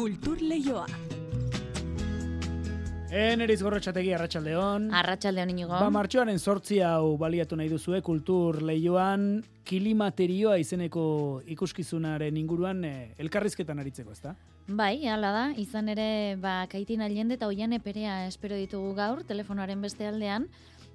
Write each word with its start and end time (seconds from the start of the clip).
Kultur 0.00 0.38
Leioa. 0.40 0.86
Eneriz 3.12 3.58
gorrotxategi 3.60 4.14
arratsaldeon. 4.16 4.86
Arratxaldeon 4.96 5.52
inigo. 5.52 5.74
Ba, 5.74 5.90
martxoaren 5.92 6.40
sortzi 6.40 6.78
hau 6.80 7.18
baliatu 7.20 7.58
nahi 7.60 7.68
duzue 7.68 8.00
kultur 8.06 8.62
lehioan 8.64 9.26
kilimaterioa 9.68 10.56
izeneko 10.62 11.04
ikuskizunaren 11.52 12.40
inguruan 12.40 12.80
eh, 12.88 13.12
elkarrizketan 13.20 13.84
aritzeko, 13.84 14.16
ezta? 14.16 14.32
Bai, 14.80 15.04
hala 15.04 15.34
da, 15.36 15.44
izan 15.60 15.92
ere, 15.92 16.08
ba, 16.40 16.62
kaitin 16.72 17.04
aliende 17.04 17.36
eta 17.36 17.52
oian 17.52 17.76
eperea 17.76 18.22
espero 18.30 18.56
ditugu 18.56 18.94
gaur, 18.96 19.20
telefonoaren 19.28 19.84
beste 19.84 20.08
aldean, 20.08 20.48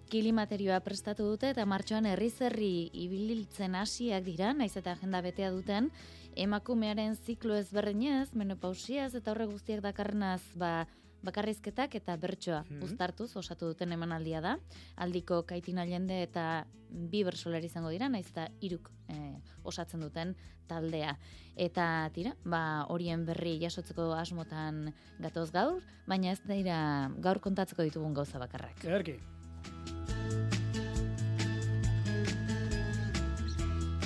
kilimaterioa 0.10 0.82
prestatu 0.86 1.30
dute 1.30 1.54
eta 1.54 1.66
martxoan 1.70 2.10
herri 2.10 2.32
zerri 2.34 2.74
ibiltzen 3.06 3.78
hasiak 3.78 4.26
dira, 4.26 4.54
naiz 4.54 4.74
eta 4.78 4.98
agenda 4.98 5.22
betea 5.26 5.54
duten, 5.54 5.94
emakumearen 6.36 7.15
ziklo 7.15 7.55
ezberdinez, 7.55 8.33
menopausiaz 8.35 9.13
eta 9.15 9.31
horre 9.31 9.45
guztiak 9.48 9.81
dakarnaz, 9.81 10.41
ba, 10.55 10.85
bakarrizketak 11.26 11.95
eta 11.95 12.16
bertsoa 12.21 12.63
Mhm. 12.70 12.84
uztartuz 12.84 13.35
osatu 13.35 13.66
duten 13.71 13.91
emanaldia 13.91 14.41
da. 14.41 14.57
Aldiko 14.95 15.43
kaitin 15.43 15.79
aliende 15.79 16.21
eta 16.23 16.66
bi 16.90 17.23
bersolari 17.23 17.66
izango 17.66 17.90
dira, 17.90 18.09
naiz 18.09 18.27
eta 18.29 18.48
iruk 18.62 18.91
eh, 19.09 19.35
osatzen 19.63 19.99
duten 20.02 20.35
taldea. 20.67 21.17
Eta 21.55 22.09
tira, 22.13 22.35
ba, 22.43 22.85
horien 22.90 23.26
berri 23.26 23.59
jasotzeko 23.62 24.13
asmotan 24.13 24.93
gatoz 25.20 25.52
gaur, 25.52 25.81
baina 26.07 26.31
ez 26.31 26.41
dira 26.45 27.12
gaur 27.17 27.40
kontatzeko 27.40 27.84
ditugun 27.84 28.13
gauza 28.13 28.40
bakarrak. 28.40 28.84
Ederki. 28.84 29.20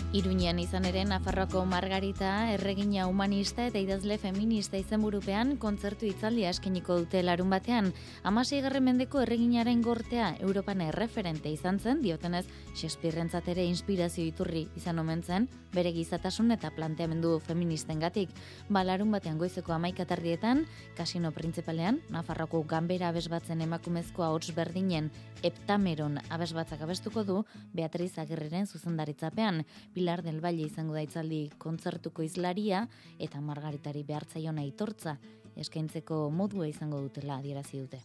Iruñean 0.10 0.58
izan 0.58 0.88
ere 0.90 1.04
Nafarroako 1.06 1.68
Margarita 1.70 2.50
erregina 2.50 3.04
humanista 3.06 3.68
eta 3.70 3.78
idazle 3.78 4.16
feminista 4.18 4.80
izenburupean 4.82 5.52
kontzertu 5.62 6.08
itzaldia 6.10 6.50
eskeniko 6.50 6.96
dute 6.98 7.22
larun 7.22 7.54
batean. 7.54 7.92
Amasei 8.24 8.64
mendeko 8.82 9.22
erreginaren 9.22 9.84
gortea 9.84 10.36
Europan 10.40 10.82
erreferente 10.82 11.52
izan 11.54 11.78
zen, 11.80 12.02
diotenez 12.02 12.48
Shakespeareantzat 12.74 13.50
ere 13.50 13.64
inspirazio 13.66 14.26
iturri 14.26 14.68
izan 14.76 14.98
omen 14.98 15.22
zen, 15.22 15.48
bere 15.74 15.92
gizatasun 15.94 16.50
eta 16.52 16.72
planteamendu 16.72 17.38
feministengatik. 17.46 18.30
Ba, 18.68 18.84
larun 18.84 19.12
batean 19.12 19.38
goizeko 19.38 19.74
amaikatardietan, 19.74 20.66
kasino 20.98 21.32
printzipalean, 21.32 22.02
Nafarroako 22.10 22.64
ganbera 22.64 23.10
abesbatzen 23.10 23.62
emakumezko 23.62 24.24
ahots 24.24 24.56
berdinen 24.56 25.12
Eptameron 25.44 26.18
abesbatzak 26.34 26.82
abestuko 26.82 27.24
du 27.24 27.46
Beatriz 27.74 28.18
Agirreren 28.18 28.66
zuzendaritzapean. 28.66 29.64
Pilar 30.00 30.24
del 30.24 30.40
Valle 30.40 30.64
izango 30.64 30.94
da 30.96 31.02
itzaldi 31.04 31.50
kontzertuko 31.60 32.24
izlaria 32.24 32.86
eta 33.26 33.42
Margaritari 33.44 34.06
behartzaiona 34.08 34.64
aitortza 34.64 35.18
eskaintzeko 35.60 36.22
modua 36.32 36.70
izango 36.72 37.02
dutela 37.04 37.36
adierazi 37.44 37.82
dute. 37.84 38.00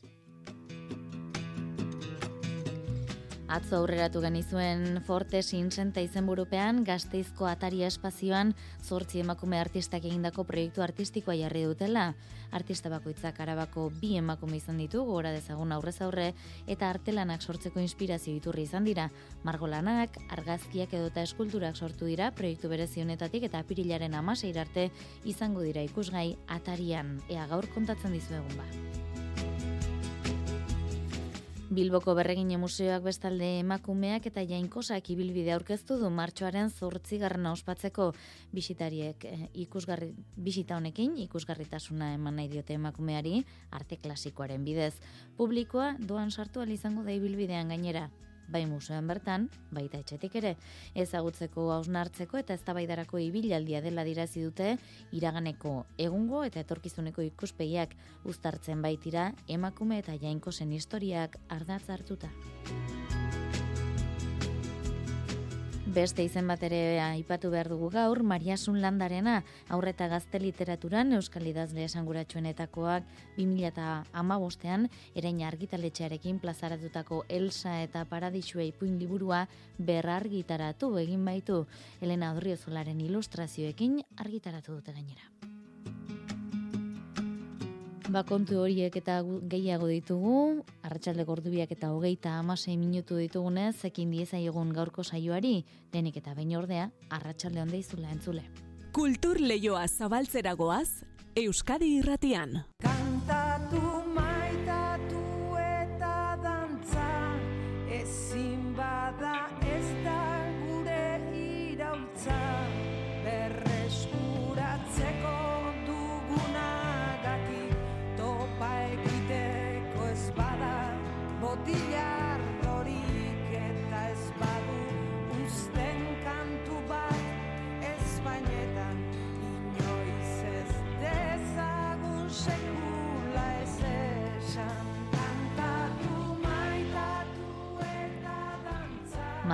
Atzo 3.44 3.76
aurreratu 3.76 4.22
genizuen 4.24 5.02
Forte 5.04 5.42
Sinsenta 5.44 6.00
izenburupean 6.00 6.78
gazteizko 6.84 7.44
ataria 7.44 7.90
espazioan 7.92 8.54
zortzi 8.80 9.20
emakume 9.20 9.58
artistak 9.60 10.06
egindako 10.08 10.46
proiektu 10.48 10.80
artistikoa 10.80 11.36
jarri 11.36 11.66
dutela. 11.68 12.06
Artista 12.56 12.88
bakoitzak 12.88 13.42
arabako 13.44 13.90
bi 14.00 14.14
emakume 14.16 14.56
izan 14.56 14.80
ditu, 14.80 15.04
gora 15.04 15.34
dezagun 15.36 15.76
aurrez 15.76 16.00
aurre, 16.00 16.30
eta 16.66 16.88
artelanak 16.88 17.44
sortzeko 17.44 17.84
inspirazio 17.84 18.32
iturri 18.32 18.64
izan 18.64 18.88
dira. 18.88 19.10
Margolanak, 19.44 20.16
argazkiak 20.32 20.96
edota 20.96 21.20
eskulturak 21.28 21.76
sortu 21.76 22.08
dira 22.08 22.32
proiektu 22.32 22.72
berezi 22.72 23.04
honetatik 23.04 23.44
eta 23.50 23.60
apirilaren 23.60 24.14
amaseir 24.14 24.58
arte 24.58 24.88
izango 25.24 25.60
dira 25.60 25.84
ikusgai 25.84 26.30
atarian. 26.48 27.18
Ea 27.28 27.44
gaur 27.52 27.68
kontatzen 27.76 28.16
dizuegun 28.16 28.56
ba. 28.56 29.03
Bilboko 31.72 32.12
Berregine 32.14 32.58
Museoak 32.60 33.06
bestalde 33.06 33.46
emakumeak 33.62 34.26
eta 34.28 34.42
jainkosak 34.44 35.06
ibilbide 35.14 35.54
aurkeztu 35.54 35.96
du 35.96 36.10
martxoaren 36.12 36.68
zortzigarrena 36.68 37.54
ospatzeko 37.56 38.10
bisitariek 38.52 39.24
eh, 39.24 39.46
ikusgarri, 39.64 40.10
bisita 40.36 40.76
honekin 40.76 41.16
ikusgarritasuna 41.24 42.12
eman 42.18 42.36
nahi 42.36 42.50
diote 42.52 42.76
emakumeari 42.76 43.40
arte 43.72 43.96
klasikoaren 43.96 44.64
bidez. 44.64 44.92
Publikoa 45.38 45.94
doan 45.98 46.30
sartu 46.30 46.62
izango 46.68 47.02
da 47.02 47.16
ibilbidean 47.16 47.72
gainera, 47.72 48.10
bai 48.48 48.64
museoan 48.66 49.06
bertan, 49.08 49.48
baita 49.74 50.00
etxetik 50.02 50.36
ere, 50.40 50.54
ezagutzeko 50.94 51.70
hausnartzeko 51.76 52.40
eta 52.40 52.54
eztabaidarako 52.58 53.20
ibilaldia 53.24 53.82
dela 53.84 54.04
dirazi 54.04 54.44
dute 54.44 54.76
iraganeko 55.12 55.74
egungo 55.98 56.44
eta 56.44 56.60
etorkizuneko 56.64 57.24
ikuspegiak 57.30 57.96
uztartzen 58.24 58.82
baitira 58.82 59.32
emakume 59.48 60.00
eta 60.04 60.18
jainkosen 60.20 60.72
historiak 60.72 61.38
ardatz 61.48 61.88
hartuta. 61.90 62.32
Beste 65.94 66.24
izen 66.26 66.48
bat 66.50 66.62
ere 66.66 66.98
aipatu 66.98 67.52
behar 67.52 67.68
dugu 67.70 67.86
gaur, 67.94 68.18
Mariasun 68.26 68.80
Landarena, 68.82 69.36
aurreta 69.70 70.08
gazte 70.10 70.40
literaturan 70.42 71.14
Euskal 71.14 71.46
Idazle 71.46 71.84
esanguratsuenetakoak 71.86 73.06
2008an 73.38 74.88
erein 75.14 75.44
argitaletxearekin 75.46 76.42
plazaratutako 76.42 77.22
Elsa 77.28 77.78
eta 77.86 78.02
Paradisua 78.10 78.66
ipuin 78.66 78.98
liburua 78.98 79.44
berrargitaratu 79.78 80.96
egin 80.98 81.22
baitu. 81.30 81.62
Elena 82.02 82.34
Odriozolaren 82.34 83.00
ilustrazioekin 83.06 84.00
argitaratu 84.18 84.80
dute 84.80 84.98
gainera. 84.98 85.53
Ba, 88.14 88.20
kontu 88.22 88.60
horiek 88.62 88.94
eta 89.00 89.16
gehiago 89.50 89.88
ditugu, 89.90 90.34
arratsalde 90.86 91.24
ordubiak 91.26 91.72
eta 91.74 91.88
hogeita 91.90 92.36
amasei 92.38 92.76
minutu 92.78 93.16
ditugunez, 93.18 93.74
ekin 93.88 94.12
diezaiegun 94.14 94.70
gaurko 94.76 95.02
saioari, 95.02 95.64
denik 95.90 96.20
eta 96.22 96.36
behin 96.36 96.54
ordea, 96.54 96.84
arratsalde 97.10 97.64
honde 97.64 97.80
izula 97.82 98.12
entzule. 98.14 98.44
Kultur 98.94 99.42
Leioa 99.42 99.88
zabaltzera 99.88 100.54
goaz, 100.54 101.02
Euskadi 101.34 101.90
irratian. 101.96 102.60
Kantatu, 102.86 103.82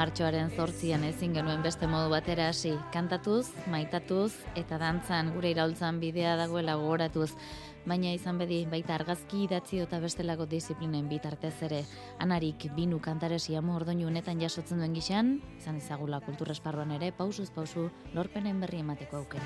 Martxoaren 0.00 0.48
zortzian 0.56 1.02
ezin 1.04 1.34
genuen 1.36 1.60
beste 1.60 1.84
modu 1.84 2.08
batera 2.08 2.46
hasi, 2.48 2.70
kantatuz, 2.94 3.50
maitatuz 3.68 4.30
eta 4.56 4.78
dantzan 4.80 5.28
gure 5.34 5.50
iraultzan 5.52 5.98
bidea 6.00 6.38
dagoela 6.40 6.78
gogoratuz. 6.80 7.34
Baina 7.84 8.14
izan 8.16 8.40
bedi 8.40 8.62
baita 8.72 8.96
argazki 8.96 9.44
idatzi 9.44 9.82
eta 9.84 10.00
bestelako 10.00 10.48
disiplinen 10.48 11.04
bitartez 11.12 11.52
ere. 11.68 11.84
Anarik 12.16 12.70
binu 12.78 12.96
kantaresi 13.04 13.60
amu 13.60 13.76
ordoinu 13.76 14.08
honetan 14.08 14.40
jasotzen 14.40 14.80
duen 14.80 14.96
gixan, 14.96 15.36
izan 15.60 15.84
izagula 15.84 16.24
kultura 16.24 16.56
esparruan 16.56 16.96
ere, 16.96 17.12
pausuz 17.12 17.50
pausu 17.52 17.90
lorpenen 18.16 18.64
berri 18.64 18.80
emateko 18.80 19.20
aukera. 19.20 19.44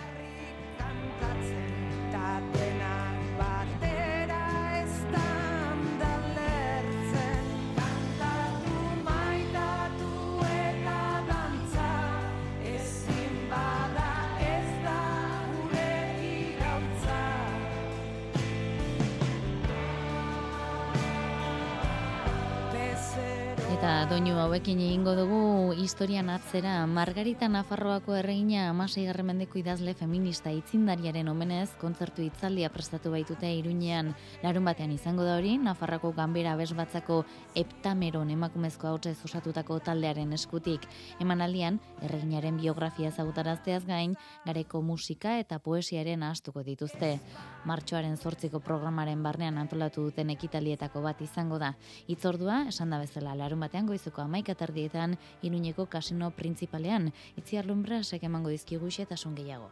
Doinu 24.05 24.35
hauekin 24.37 24.81
egingo 24.85 25.15
dugu 25.17 25.73
historian 25.81 26.29
atzera. 26.29 26.83
Margarita 26.87 27.47
Nafarroako 27.49 28.13
erregina 28.19 28.67
amasei 28.69 29.07
mendeko 29.23 29.59
idazle 29.59 29.95
feminista 29.95 30.51
itzindariaren 30.53 31.29
omenez 31.29 31.71
kontzertu 31.81 32.21
itzaldia 32.23 32.69
prestatu 32.69 33.11
baitute 33.11 33.47
Iruñean. 33.47 34.15
Larun 34.43 34.65
batean 34.65 34.91
izango 34.93 35.25
da 35.25 35.37
hori 35.39 35.57
Nafarroako 35.57 36.13
ganbera 36.13 36.53
abesbatzako 36.53 37.25
eptameron 37.55 38.31
emakumezko 38.31 38.89
hautez 38.89 39.17
osatutako 39.25 39.79
taldearen 39.79 40.33
eskutik. 40.33 40.83
Emanaldian 41.19 41.81
erreginaren 42.03 42.59
biografia 42.59 43.09
ezagutarazteaz 43.09 43.87
gain 43.87 44.17
gareko 44.45 44.83
musika 44.83 45.39
eta 45.39 45.59
poesiaren 45.59 46.23
ahastuko 46.23 46.63
dituzte. 46.63 47.21
Martxoaren 47.65 48.19
zortziko 48.19 48.61
programaren 48.61 49.23
barnean 49.23 49.57
antolatu 49.57 50.03
duten 50.11 50.29
ekitalietako 50.31 51.01
bat 51.01 51.23
izango 51.23 51.59
da. 51.59 51.75
Itzordua, 52.07 52.67
esan 52.69 52.91
da 52.91 52.99
bezala, 52.99 53.35
larun 53.35 53.61
batean 53.61 53.87
goizuko 53.95 54.27
amaik 54.27 54.51
atardietan 54.51 55.15
iruñeko 55.47 55.87
kasino 55.87 56.33
printzipalean. 56.35 57.13
Itziar 57.39 57.71
lumbrasek 57.71 58.27
emango 58.31 58.55
dizkigu 58.57 58.91
xetasun 58.99 59.39
gehiago. 59.39 59.71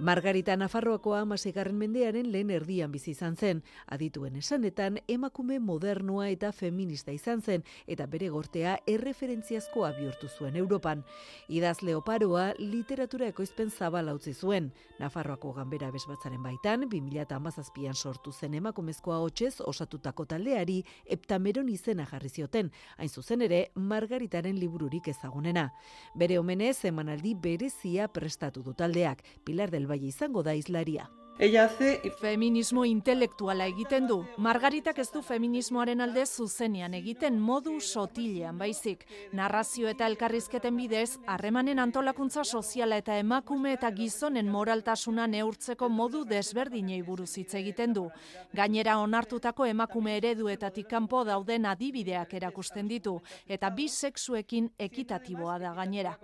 Margarita 0.00 0.54
Nafarroakoa 0.56 1.24
amasegarren 1.24 1.74
mendearen 1.74 2.28
lehen 2.30 2.52
erdian 2.54 2.92
bizi 2.94 3.10
izan 3.16 3.34
zen. 3.34 3.64
Adituen 3.90 4.36
esanetan, 4.38 5.00
emakume 5.10 5.56
modernoa 5.58 6.28
eta 6.30 6.52
feminista 6.54 7.10
izan 7.10 7.42
zen, 7.42 7.64
eta 7.90 8.06
bere 8.06 8.28
gortea 8.30 8.76
erreferentziazkoa 8.86 9.90
bihurtu 9.96 10.28
zuen 10.30 10.54
Europan. 10.56 11.02
Idazle 11.48 11.96
oparoa 11.98 12.52
literatura 12.60 13.26
ekoizpen 13.26 13.72
zabala 13.74 14.14
utzi 14.14 14.36
zuen. 14.36 14.68
Nafarroako 15.00 15.50
ganbera 15.56 15.90
besbatzaren 15.90 16.46
baitan, 16.46 16.86
2008an 16.86 17.94
sortu 17.94 18.30
zen 18.30 18.54
emakumezkoa 18.54 19.18
hotxez 19.18 19.56
osatutako 19.66 20.28
taldeari 20.30 20.78
eptameron 21.06 21.68
izena 21.74 22.06
jarri 22.06 22.28
zioten, 22.28 22.70
hain 22.98 23.08
zuzen 23.10 23.42
ere 23.42 23.72
Margaritaren 23.74 24.60
libururik 24.60 25.08
ezagunena. 25.08 25.72
Bere 26.14 26.38
omenez, 26.38 26.84
emanaldi 26.84 27.34
berezia 27.34 28.06
prestatu 28.06 28.62
du 28.62 28.78
taldeak, 28.78 29.26
Pilar 29.42 29.72
del 29.72 29.87
Valle 29.88 30.12
izango 30.12 30.42
da 30.42 30.54
izlaria. 30.54 31.08
Ella 31.40 31.66
hace 31.66 32.00
Feminismo 32.18 32.84
intelektuala 32.84 33.68
egiten 33.70 34.08
du. 34.08 34.16
Margaritak 34.42 34.96
ez 34.98 35.06
du 35.14 35.20
feminismoaren 35.22 36.00
alde 36.02 36.24
zuzenean 36.26 36.94
egiten 36.98 37.36
modu 37.38 37.76
sotilean 37.78 38.56
baizik. 38.58 39.04
Narrazio 39.38 39.86
eta 39.86 40.08
elkarrizketen 40.10 40.74
bidez, 40.76 41.20
harremanen 41.30 41.78
antolakuntza 41.78 42.42
soziala 42.42 42.98
eta 42.98 43.14
emakume 43.22 43.76
eta 43.76 43.92
gizonen 43.94 44.50
moraltasuna 44.50 45.28
neurtzeko 45.30 45.88
modu 45.88 46.24
desberdinei 46.24 47.04
buruz 47.06 47.30
hitz 47.38 47.54
egiten 47.54 47.94
du. 47.94 48.08
Gainera 48.52 48.98
onartutako 48.98 49.68
emakume 49.70 50.16
ereduetatik 50.16 50.90
kanpo 50.90 51.22
dauden 51.22 51.70
adibideak 51.70 52.34
erakusten 52.34 52.90
ditu 52.90 53.20
eta 53.46 53.70
bi 53.70 53.86
sexuekin 53.86 54.72
ekitatiboa 54.90 55.60
da 55.62 55.72
gainera. 55.78 56.18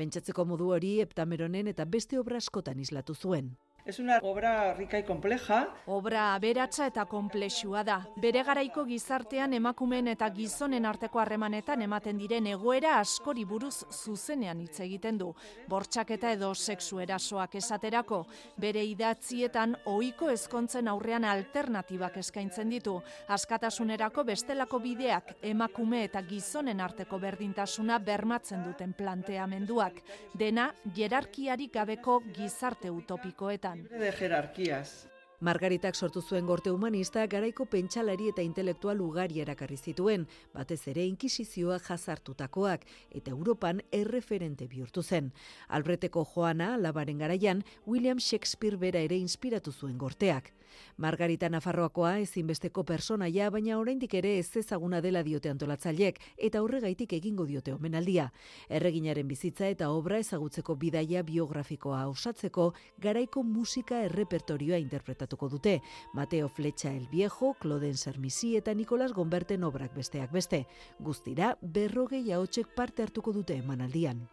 Pentsatzeko 0.00 0.44
modu 0.48 0.70
hori 0.72 0.94
eptameronen 1.04 1.68
eta 1.72 1.84
beste 1.84 2.18
obra 2.18 2.38
askotan 2.40 2.80
islatu 2.80 3.14
zuen. 3.14 3.50
Es 3.84 3.98
una 3.98 4.18
obra 4.22 4.74
rica 4.74 4.96
y 4.96 5.02
compleja 5.02 5.74
Obra 5.86 6.34
aberatsa 6.34 6.86
eta 6.86 7.04
konplexua 7.06 7.82
da. 7.82 7.96
Bere 8.22 8.44
garaiko 8.46 8.84
gizartean 8.86 9.56
emakumeen 9.56 10.06
eta 10.12 10.28
gizonen 10.30 10.86
arteko 10.86 11.18
harremanetan 11.18 11.82
ematen 11.82 12.20
diren 12.20 12.46
egoera 12.46 13.00
askori 13.00 13.42
buruz 13.44 13.82
zuzenean 13.90 14.60
hitz 14.62 14.78
egiten 14.84 15.18
du. 15.18 15.32
Bortxaketa 15.66 16.30
edo 16.36 16.52
sexu 16.54 17.00
erasoak 17.02 17.56
esaterako, 17.58 18.20
bere 18.56 18.84
idatzietan 18.86 19.74
ohiko 19.90 20.30
ezkontzen 20.30 20.86
aurrean 20.86 21.24
alternatibak 21.24 22.20
eskaintzen 22.22 22.70
ditu. 22.70 23.00
Askatasunerako 23.34 24.22
bestelako 24.30 24.78
bideak 24.78 25.34
emakume 25.42 26.04
eta 26.04 26.22
gizonen 26.22 26.80
arteko 26.80 27.18
berdintasuna 27.18 27.98
bermatzen 27.98 28.62
duten 28.62 28.94
planteamenduak. 28.94 29.98
Dena 30.38 30.70
jerarkiarik 30.94 31.74
gabeko 31.74 32.20
gizarte 32.30 32.90
utopikoetan. 32.90 33.71
De 33.80 34.12
jerarquías. 34.12 35.08
Margaritak 35.42 35.96
sortu 35.96 36.20
zuen 36.22 36.46
gorte 36.46 36.70
humanista 36.70 37.24
garaiko 37.26 37.64
pentsalari 37.66 38.28
eta 38.30 38.44
intelektual 38.46 39.00
ugari 39.02 39.40
erakarri 39.42 39.76
zituen, 39.76 40.28
batez 40.54 40.86
ere 40.92 41.02
inkisizioa 41.08 41.80
jazartutakoak 41.82 42.84
eta 43.10 43.32
Europan 43.32 43.82
erreferente 43.90 44.68
bihurtu 44.70 45.02
zen. 45.02 45.32
Albreteko 45.68 46.24
Joana, 46.34 46.76
labaren 46.76 47.18
garaian, 47.18 47.64
William 47.86 48.20
Shakespeare 48.20 48.76
bera 48.76 49.00
ere 49.00 49.18
inspiratu 49.18 49.72
zuen 49.72 49.98
gorteak. 49.98 50.52
Margarita 50.96 51.48
Nafarroakoa 51.48 52.18
ezinbesteko 52.22 52.84
personaia, 52.84 53.50
baina 53.50 53.78
oraindik 53.78 54.14
ere 54.14 54.38
ez 54.38 54.56
ezaguna 54.56 55.00
dela 55.00 55.22
diote 55.22 55.50
antolatzaileek 55.50 56.20
eta 56.36 56.62
horregaitik 56.62 57.12
egingo 57.18 57.46
diote 57.46 57.72
omenaldia. 57.72 58.30
Erreginaren 58.68 59.28
bizitza 59.28 59.68
eta 59.68 59.90
obra 59.90 60.18
ezagutzeko 60.18 60.76
bidaia 60.76 61.22
biografikoa 61.22 62.06
osatzeko 62.08 62.72
garaiko 62.98 63.42
musika 63.42 64.02
errepertorioa 64.08 64.78
interpretatuko 64.82 65.48
dute. 65.48 65.80
Mateo 66.14 66.48
Fletxa 66.48 66.92
el 66.92 67.08
Viejo, 67.08 67.54
Clauden 67.54 67.96
Sermisi 67.96 68.56
eta 68.56 68.74
Nicolas 68.74 69.12
Gomberten 69.12 69.64
obrak 69.64 69.94
besteak 69.94 70.32
beste. 70.32 70.66
Guztira, 70.98 71.56
berrogei 71.62 72.30
ahotsek 72.32 72.74
parte 72.74 73.02
hartuko 73.02 73.32
dute 73.32 73.56
emanaldian. 73.56 74.28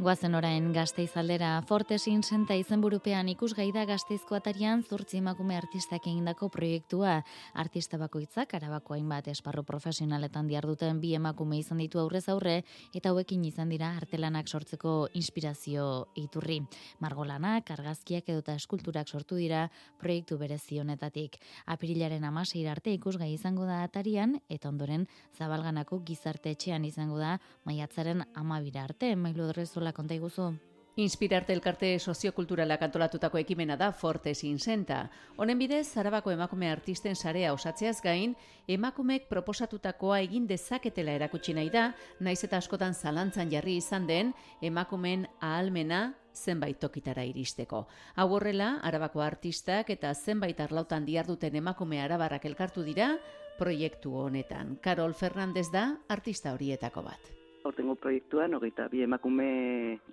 Guazen 0.00 0.32
orain 0.32 0.70
gazteiz 0.72 1.10
aldera, 1.20 1.50
Fortesin 1.68 2.22
senta 2.24 2.54
izenburupean 2.56 3.28
ikusgai 3.28 3.66
da 3.74 3.82
gazteizko 3.84 4.32
atarian 4.38 4.80
zurtzi 4.80 5.18
emakume 5.18 5.58
artistak 5.58 6.06
egindako 6.08 6.46
proiektua. 6.48 7.18
Artista 7.60 7.98
bakoitzak 8.00 8.54
arabako 8.56 8.94
hainbat 8.96 9.28
esparru 9.28 9.60
profesionaletan 9.68 10.48
diarduten 10.48 11.02
bi 11.02 11.10
emakume 11.18 11.58
izan 11.60 11.82
ditu 11.84 12.00
aurrez 12.00 12.22
aurre 12.32 12.54
eta 12.96 13.12
hauekin 13.12 13.44
izan 13.44 13.68
dira 13.68 13.90
artelanak 13.98 14.48
sortzeko 14.48 14.94
inspirazio 15.20 15.90
iturri. 16.16 16.62
Margolanak, 17.04 17.68
argazkiak 17.76 18.32
edota 18.32 18.56
eskulturak 18.56 19.12
sortu 19.12 19.36
dira 19.36 19.66
proiektu 20.00 20.40
berezi 20.40 20.80
honetatik. 20.80 21.36
Apirilaren 21.66 22.24
amaseir 22.24 22.72
arte 22.72 22.96
ikusgai 22.96 23.34
izango 23.34 23.68
da 23.68 23.82
atarian 23.84 24.38
eta 24.48 24.72
ondoren 24.72 25.04
zabalganako 25.36 26.00
gizarte 26.08 26.56
etxean 26.56 26.88
izango 26.88 27.20
da 27.20 27.36
maiatzaren 27.68 28.24
amabira 28.32 28.88
arte. 28.88 29.12
Mailu 29.14 29.44
Odrezola 29.50 29.89
konta 29.92 30.14
iguzu. 30.14 30.52
Inspirarte 31.00 31.54
elkarte 31.54 31.88
soziokulturalak 31.98 32.82
antolatutako 32.82 33.38
ekimena 33.38 33.76
da 33.78 33.92
Fortes 33.92 34.42
Insenta. 34.44 35.04
Honen 35.38 35.58
bidez, 35.58 35.96
Arabako 35.96 36.32
emakume 36.34 36.68
artisten 36.68 37.16
sarea 37.16 37.54
osatzeaz 37.54 38.00
gain, 38.02 38.34
emakumeek 38.68 39.28
proposatutakoa 39.30 40.18
egin 40.26 40.48
dezaketela 40.50 41.14
erakutsi 41.16 41.54
nahi 41.54 41.70
da, 41.70 41.92
naiz 42.20 42.42
eta 42.44 42.58
askotan 42.58 42.94
zalantzan 42.94 43.50
jarri 43.54 43.78
izan 43.78 44.06
den, 44.10 44.34
emakumeen 44.60 45.26
ahalmena 45.40 46.12
zenbait 46.34 46.80
tokitara 46.80 47.24
iristeko. 47.24 47.86
Hau 48.16 48.28
horrela, 48.34 48.78
Arabako 48.82 49.22
artistak 49.22 49.90
eta 49.90 50.12
zenbait 50.14 50.60
arlautan 50.60 51.06
diarduten 51.06 51.56
emakume 51.56 52.02
arabarrak 52.02 52.44
elkartu 52.50 52.82
dira, 52.82 53.14
proiektu 53.58 54.16
honetan. 54.16 54.76
Karol 54.82 55.14
Fernandez 55.14 55.70
da 55.72 55.92
artista 56.08 56.52
horietako 56.52 57.08
bat. 57.08 57.39
Hortengo 57.62 57.94
proiektuan, 58.00 58.54
hogeita 58.56 58.88
bi 58.88 59.02
emakume 59.04 59.46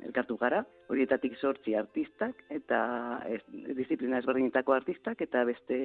elkartu 0.04 0.38
gara, 0.38 0.64
horietatik 0.88 1.36
sortzi 1.40 1.76
artistak 1.76 2.44
eta 2.54 2.80
ez, 3.28 3.42
disiplina 3.78 4.20
ezberdinetako 4.22 4.76
artistak 4.76 5.22
eta 5.24 5.44
beste 5.48 5.78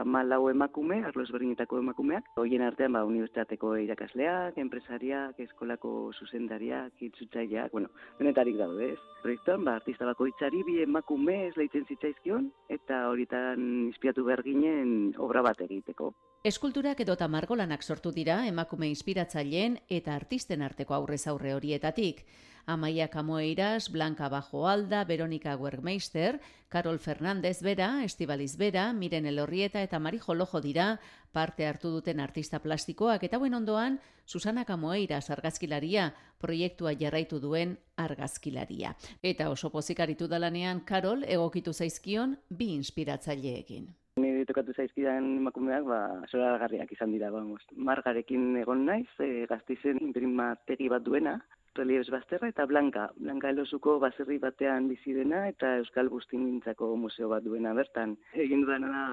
amalau 0.00 0.48
emakume, 0.50 1.02
arlo 1.04 1.24
ezberdinetako 1.24 1.80
emakumeak. 1.82 2.30
Horien 2.40 2.64
artean, 2.66 2.96
ba, 2.96 3.04
unibertsitateko 3.08 3.74
irakasleak, 3.84 4.58
enpresariak, 4.62 5.40
eskolako 5.46 6.12
zuzendariak, 6.18 6.94
itzutzaileak, 7.08 7.72
bueno, 7.72 7.92
denetarik 8.20 8.56
daude, 8.60 8.92
ez? 8.94 9.00
Proiektuan, 9.22 9.64
ba, 9.66 9.76
artista 9.80 10.08
bakoitzari 10.08 10.62
bi 10.66 10.80
emakume 10.84 11.38
ez 11.48 11.54
leitzen 11.58 11.84
zitzaizkion 11.88 12.50
eta 12.72 13.06
horietan 13.10 13.62
inspiratu 13.90 14.24
behar 14.24 14.44
ginen 14.46 15.12
obra 15.18 15.42
bat 15.44 15.60
egiteko. 15.66 16.12
Eskulturak 16.46 17.00
edota 17.02 17.26
margolanak 17.28 17.82
sortu 17.82 18.12
dira 18.14 18.44
emakume 18.46 18.86
inspiratzaileen 18.92 19.80
eta 19.90 20.14
artisten 20.14 20.62
arteko 20.62 20.94
aurrez 20.94 21.24
aurre 21.26 21.56
horietatik. 21.56 22.22
Amaia 22.66 23.08
Kamoeiras, 23.08 23.92
Blanca 23.92 24.28
Bajo 24.28 24.66
Alda, 24.66 25.04
Veronika 25.04 25.56
Wergmeister, 25.56 26.40
Karol 26.68 26.98
Fernandez 26.98 27.62
bera, 27.62 28.02
Estibaliz 28.02 28.56
bera, 28.58 28.92
Miren 28.92 29.24
Elorrieta 29.24 29.82
eta 29.82 30.00
Marijo 30.00 30.34
Lojo 30.34 30.60
dira 30.60 30.98
parte 31.32 31.66
hartu 31.66 31.92
duten 31.94 32.18
artista 32.18 32.58
plastikoak 32.58 33.22
eta 33.22 33.38
buen 33.38 33.54
ondoan 33.54 34.00
Susana 34.24 34.64
Kamoeiras 34.64 35.30
argazkilaria, 35.30 36.12
proiektua 36.42 36.96
jarraitu 36.98 37.38
duen 37.38 37.76
argazkilaria. 37.96 38.96
Eta 39.22 39.48
oso 39.50 39.70
pozikaritu 39.70 40.26
dalanean 40.26 40.80
Karol 40.80 41.22
egokitu 41.22 41.72
zaizkion 41.72 42.34
bi 42.50 42.72
inspiratzaileekin. 42.74 43.86
Nire 44.16 44.46
tokatu 44.48 44.72
zaizkidan 44.72 45.26
emakumeak, 45.36 45.84
ba, 45.84 46.00
zoragarriak 46.32 46.92
izan 46.92 47.12
dira, 47.12 47.28
vamos. 47.30 47.60
Margarekin 47.76 48.56
egon 48.62 48.86
naiz, 48.88 49.10
e, 49.20 49.44
gaztizen 49.50 50.00
imprimategi 50.00 50.88
bat 50.88 51.04
duena, 51.04 51.34
reliebes 51.76 52.10
bazterra, 52.10 52.48
eta 52.52 52.66
Blanka, 52.66 53.06
Blanka 53.20 53.50
elosuko 53.54 53.98
baserri 54.02 54.38
batean 54.42 54.88
bizi 54.88 55.14
dena, 55.16 55.46
eta 55.52 55.76
Euskal 55.82 56.10
Bustingintzako 56.12 56.90
museo 56.96 57.28
bat 57.32 57.44
duena 57.44 57.74
bertan. 57.76 58.16
Egin 58.46 58.64
dudana 58.64 58.90
da 58.92 59.04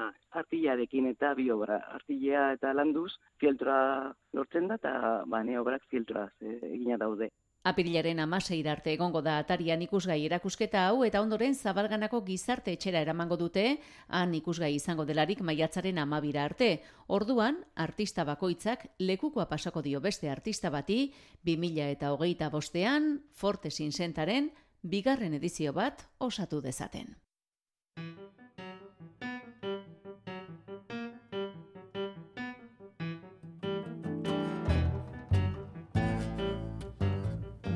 artillarekin 0.41 1.12
eta 1.12 1.34
bi 1.38 1.50
obra. 1.53 1.79
Artillea 2.00 2.51
eta 2.58 2.74
landuz, 2.74 3.12
fieltroa 3.43 4.13
lortzen 4.34 4.67
da, 4.72 4.79
eta 4.82 5.24
ba, 5.27 5.43
ne 5.43 5.60
obrak 5.60 5.86
fieltroa 5.91 6.29
egina 6.41 6.98
daude. 6.98 7.29
Apirilaren 7.63 8.20
amaseira 8.20 8.74
arte 8.74 8.91
egongo 8.91 9.22
da 9.24 9.38
atarian 9.39 9.82
ikusgai 9.86 10.17
erakusketa 10.27 10.82
hau 10.89 11.05
eta 11.08 11.22
ondoren 11.24 11.53
zabalganako 11.55 12.20
gizarte 12.27 12.74
etxera 12.75 13.00
eramango 13.05 13.38
dute, 13.39 13.63
han 14.10 14.34
ikusgai 14.36 14.74
izango 14.75 15.05
delarik 15.08 15.39
maiatzaren 15.39 16.01
amabira 16.03 16.43
arte. 16.43 16.82
Orduan, 17.08 17.62
artista 17.88 18.27
bakoitzak 18.27 18.86
lekukoa 19.00 19.48
pasako 19.48 19.82
dio 19.82 20.03
beste 20.03 20.29
artista 20.29 20.70
bati, 20.75 21.13
2000 21.48 21.89
eta 21.96 22.12
hogeita 22.12 22.51
bostean, 22.51 23.22
Forte 23.32 23.72
Sinsentaren, 23.72 24.51
bigarren 24.84 25.39
edizio 25.39 25.72
bat 25.72 26.03
osatu 26.20 26.60
dezaten. 26.60 27.15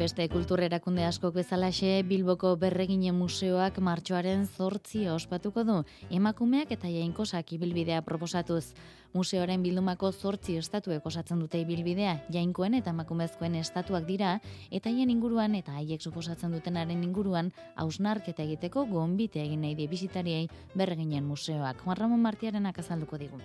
Beste 0.08 0.24
kultur 0.32 0.62
erakunde 0.64 1.04
askok 1.04 1.34
bezalaxe 1.36 1.90
Bilboko 2.08 2.54
Berregine 2.56 3.12
Museoak 3.12 3.82
martxoaren 3.84 4.46
zortzi 4.48 5.02
ospatuko 5.12 5.66
du. 5.68 5.76
Emakumeak 6.20 6.72
eta 6.72 6.88
jainkosak 6.88 7.52
ibilbidea 7.58 8.00
proposatuz. 8.08 8.72
Museoaren 9.12 9.68
bildumako 9.68 10.14
zortzi 10.14 10.56
estatuek 10.62 11.12
osatzen 11.12 11.44
dute 11.44 11.60
ibilbidea, 11.60 12.16
jainkoen 12.32 12.80
eta 12.80 12.96
emakumezkoen 12.96 13.60
estatuak 13.60 14.08
dira, 14.08 14.38
eta 14.72 14.88
haien 14.88 15.12
inguruan 15.12 15.60
eta 15.60 15.76
haiek 15.76 16.00
suposatzen 16.00 16.56
dutenaren 16.56 17.04
inguruan 17.04 17.52
hausnarketa 17.76 18.48
egiteko 18.48 18.88
gonbite 18.88 19.44
egin 19.44 19.68
nahi 19.68 19.76
die 19.76 19.92
bisitariei 19.92 20.48
Berreginen 20.74 21.28
Museoak. 21.28 21.84
Juan 21.84 22.00
Ramon 22.00 22.24
Martiarenak 22.24 22.80
azalduko 22.80 23.20
digu. 23.20 23.44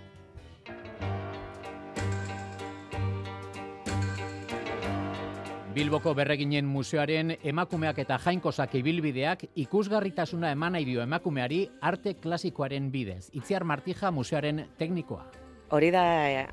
Bilboko 5.73 6.13
berreginen 6.13 6.67
museoaren 6.69 7.31
emakumeak 7.49 8.03
eta 8.03 8.19
jainkosak 8.21 8.75
ibilbideak 8.77 9.47
ikusgarritasuna 9.63 10.51
eman 10.53 10.75
nahi 10.77 10.85
dio 10.85 11.01
emakumeari 11.01 11.63
arte 11.81 12.13
klasikoaren 12.21 12.91
bidez. 12.93 13.31
Itziar 13.33 13.65
Martija 13.65 14.11
museoaren 14.13 14.67
teknikoa. 14.77 15.25
Hori 15.73 15.89
da 15.95 16.03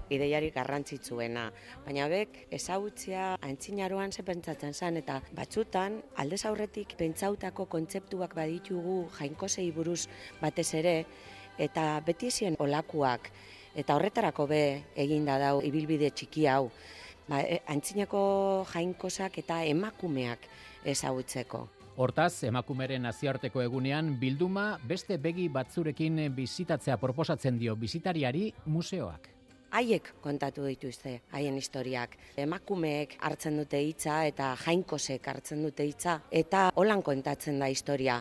ideiarik 0.07 0.55
garrantzitsuena, 0.55 1.49
baina 1.83 2.07
bek 2.07 2.45
ezagutzea 2.55 3.33
antzinaroan 3.43 4.13
ze 4.15 4.23
pentsatzen 4.23 4.73
zen 4.73 5.01
eta 5.01 5.19
batzutan 5.35 5.99
aldez 6.15 6.45
aurretik 6.45 6.95
pentsautako 6.95 7.65
kontzeptuak 7.65 8.37
baditugu 8.39 9.01
jainkosei 9.17 9.67
buruz 9.75 10.05
batez 10.39 10.73
ere 10.79 10.95
eta 11.57 11.89
beti 12.07 12.31
ezien 12.31 12.55
olakuak 12.59 13.27
eta 13.75 13.99
horretarako 13.99 14.47
be 14.47 14.63
eginda 14.95 15.37
dau 15.43 15.59
ibilbide 15.59 16.09
txiki 16.15 16.47
hau 16.47 16.69
ba, 17.29 17.41
e, 17.41 17.61
antzinako 17.67 18.65
jainkosak 18.73 19.37
eta 19.43 19.63
emakumeak 19.69 20.47
ezagutzeko. 20.85 21.67
Hortaz, 21.99 22.45
emakumeren 22.47 23.03
nazioarteko 23.03 23.61
egunean 23.61 24.13
bilduma 24.19 24.77
beste 24.87 25.17
begi 25.19 25.49
batzurekin 25.51 26.21
bizitatzea 26.35 26.95
proposatzen 26.97 27.57
dio 27.59 27.75
bizitariari 27.75 28.53
museoak. 28.65 29.27
Haiek 29.69 30.07
kontatu 30.23 30.63
dituzte, 30.65 31.19
haien 31.35 31.57
historiak. 31.59 32.15
Emakumeek 32.41 33.17
hartzen 33.21 33.59
dute 33.59 33.81
hitza 33.83 34.23
eta 34.25 34.53
jainkosek 34.63 35.27
hartzen 35.27 35.61
dute 35.67 35.85
hitza 35.85 36.21
eta 36.31 36.69
holan 36.79 37.03
kontatzen 37.05 37.59
da 37.59 37.67
historia 37.69 38.17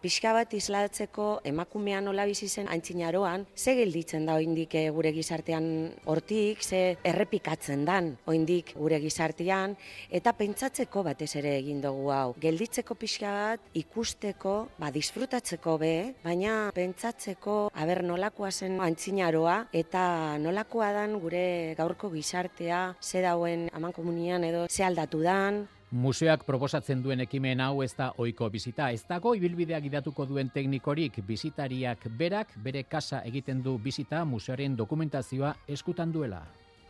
pixka 0.00 0.32
bat 0.32 0.52
islatzeko 0.56 1.40
emakumean 1.44 2.06
nola 2.08 2.24
bizi 2.28 2.48
zen 2.48 2.68
aintzinaroan, 2.72 3.46
ze 3.56 3.74
gelditzen 3.76 4.26
da 4.26 4.36
oindik 4.40 4.74
eh, 4.74 4.88
gure 4.90 5.12
gizartean 5.12 5.66
hortik, 6.08 6.62
ze 6.62 6.96
errepikatzen 7.04 7.84
dan 7.84 8.12
oindik 8.30 8.74
gure 8.76 9.00
gizartean, 9.02 9.76
eta 10.10 10.32
pentsatzeko 10.38 11.04
batez 11.06 11.34
ere 11.40 11.56
egin 11.58 11.82
dugu 11.84 12.10
hau. 12.14 12.34
Gelditzeko 12.40 12.96
pixka 12.98 13.32
bat, 13.36 13.66
ikusteko, 13.76 14.54
ba, 14.80 14.90
disfrutatzeko 14.94 15.76
be, 15.80 15.94
baina 16.24 16.70
pentsatzeko, 16.74 17.58
aber 17.74 18.02
nolakoa 18.06 18.50
zen 18.50 18.80
aintzinaroa, 18.80 19.58
eta 19.72 20.38
nolakoa 20.40 20.92
dan 20.96 21.18
gure 21.20 21.74
gaurko 21.78 22.10
gizartea, 22.14 22.96
ze 23.00 23.20
dauen 23.24 23.68
aman 23.76 23.92
komunian 23.92 24.44
edo 24.44 24.66
ze 24.68 24.84
aldatu 24.84 25.20
dan, 25.22 25.66
Museoak 25.90 26.44
proposatzen 26.46 27.00
duen 27.02 27.18
ekimen 27.24 27.60
hau 27.64 27.80
ez 27.82 27.90
da 27.98 28.12
ohiko 28.22 28.46
bizita. 28.54 28.92
Ez 28.94 29.02
dago 29.08 29.32
ibilbidea 29.34 29.80
gidatuko 29.82 30.22
duen 30.30 30.52
teknikorik 30.54 31.18
bizitariak 31.26 32.06
berak 32.18 32.54
bere 32.62 32.84
kasa 32.86 33.24
egiten 33.26 33.62
du 33.64 33.76
bizita 33.78 34.24
museoaren 34.24 34.76
dokumentazioa 34.78 35.56
eskutan 35.66 36.12
duela. 36.14 36.44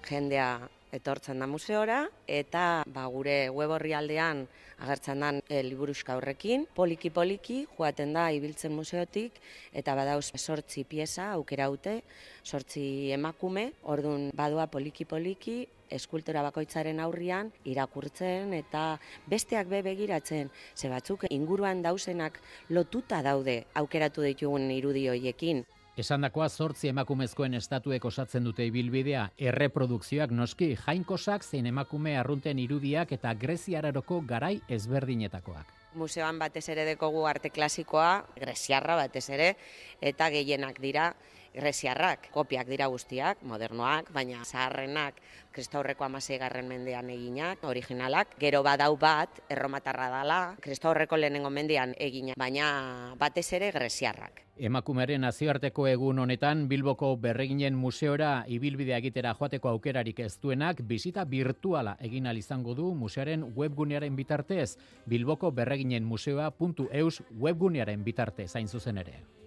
Jendea 0.06 0.68
etortzen 0.92 1.38
da 1.38 1.46
museora 1.46 2.00
eta 2.26 2.82
ba, 2.86 3.06
gure 3.06 3.48
web 3.54 3.70
aldean 3.70 4.46
agertzen 4.80 5.20
dan 5.20 5.40
e, 5.48 5.62
liburuska 5.62 6.16
horrekin. 6.16 6.66
Poliki 6.74 7.10
poliki 7.10 7.66
joaten 7.76 8.14
da 8.16 8.30
ibiltzen 8.32 8.72
museotik 8.72 9.38
eta 9.72 9.94
badauz 9.94 10.32
sortzi 10.36 10.84
pieza 10.84 11.30
aukera 11.32 11.68
haute, 11.68 12.00
sortzi 12.44 13.12
emakume, 13.12 13.72
ordun 13.82 14.30
badua 14.34 14.66
poliki 14.66 15.04
poliki 15.04 15.66
eskultura 15.90 16.42
bakoitzaren 16.46 17.00
aurrian 17.02 17.50
irakurtzen 17.66 18.54
eta 18.54 18.84
besteak 19.26 19.68
be 19.68 19.82
begiratzen, 19.82 20.50
ze 20.74 20.88
batzuk 20.88 21.26
inguruan 21.30 21.82
dausenak 21.82 22.40
lotuta 22.70 23.22
daude 23.22 23.64
aukeratu 23.74 24.22
ditugun 24.22 24.70
irudi 24.70 25.08
hoiekin. 25.08 25.64
Esandakoa 25.98 26.46
zortzi 26.48 26.88
emakumezkoen 26.88 27.54
estatuek 27.58 28.04
osatzen 28.06 28.44
dute 28.46 28.64
ibilbidea, 28.68 29.24
erreprodukzioak 29.50 30.30
noski, 30.30 30.76
jainkosak 30.78 31.42
zein 31.44 31.66
emakume 31.66 32.14
arrunten 32.18 32.58
irudiak 32.62 33.10
eta 33.12 33.34
greziararoko 33.34 34.20
garai 34.26 34.60
ezberdinetakoak. 34.68 35.74
Museoan 35.98 36.38
batez 36.38 36.68
ere 36.70 36.84
dekogu 36.86 37.24
arte 37.26 37.50
klasikoa, 37.50 38.22
greziarra 38.38 38.94
batez 39.02 39.26
ere, 39.34 39.56
eta 40.00 40.30
gehienak 40.30 40.78
dira 40.80 41.10
greziarrak. 41.54 42.30
Kopiak 42.34 42.68
dira 42.68 42.86
guztiak, 42.92 43.42
modernoak, 43.42 44.10
baina 44.14 44.44
zaharrenak, 44.44 45.20
kristaurreko 45.52 46.04
amasei 46.06 46.38
garren 46.38 46.68
mendean 46.68 47.10
eginak, 47.10 47.64
originalak. 47.64 48.36
Gero 48.40 48.62
badau 48.62 48.96
bat, 49.00 49.42
erromatarra 49.50 50.10
dala, 50.12 50.40
kristaurreko 50.62 51.18
lehenengo 51.18 51.50
mendean 51.50 51.94
egina, 51.98 52.36
baina 52.38 53.14
batez 53.18 53.52
ere 53.58 53.72
greziarrak. 53.74 54.44
Emakumearen 54.60 55.22
nazioarteko 55.24 55.86
egun 55.88 56.18
honetan 56.20 56.66
Bilboko 56.68 57.14
Berreginen 57.16 57.78
museora 57.80 58.44
ibilbidea 58.46 58.98
egitera 59.00 59.32
joateko 59.38 59.70
aukerarik 59.70 60.20
ez 60.20 60.34
duenak 60.42 60.82
bizita 60.84 61.24
virtuala 61.24 61.96
egin 61.98 62.26
izango 62.36 62.74
du 62.74 62.94
museoaren 62.94 63.52
webgunearen 63.56 64.14
bitartez 64.16 64.76
Bilboko 65.08 65.50
Berreginen 65.50 66.04
museoa.eus 66.04 67.22
webgunearen 67.40 68.04
bitarte 68.04 68.46
zain 68.48 68.68
zuzen 68.68 68.98
ere. 68.98 69.39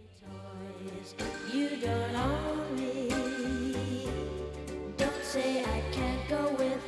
Don't 1.84 2.16
own 2.16 2.44
I 5.36 5.82
can't 5.92 6.24
go 6.30 6.44
with 6.62 6.84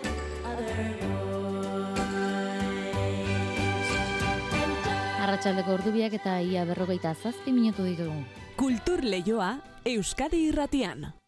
other 0.46 0.78
boys. 1.02 1.16
Arratsaldeko 5.26 5.74
ordubiak 5.80 6.14
eta 6.22 6.40
ia 6.40 6.64
berrogeita 6.70 7.16
zazpi 7.16 7.52
minutu 7.52 7.84
ditugu. 7.84 8.24
Kultur 8.56 9.04
leioa 9.04 9.58
Euskadi 9.84 10.48
irratian. 10.48 11.25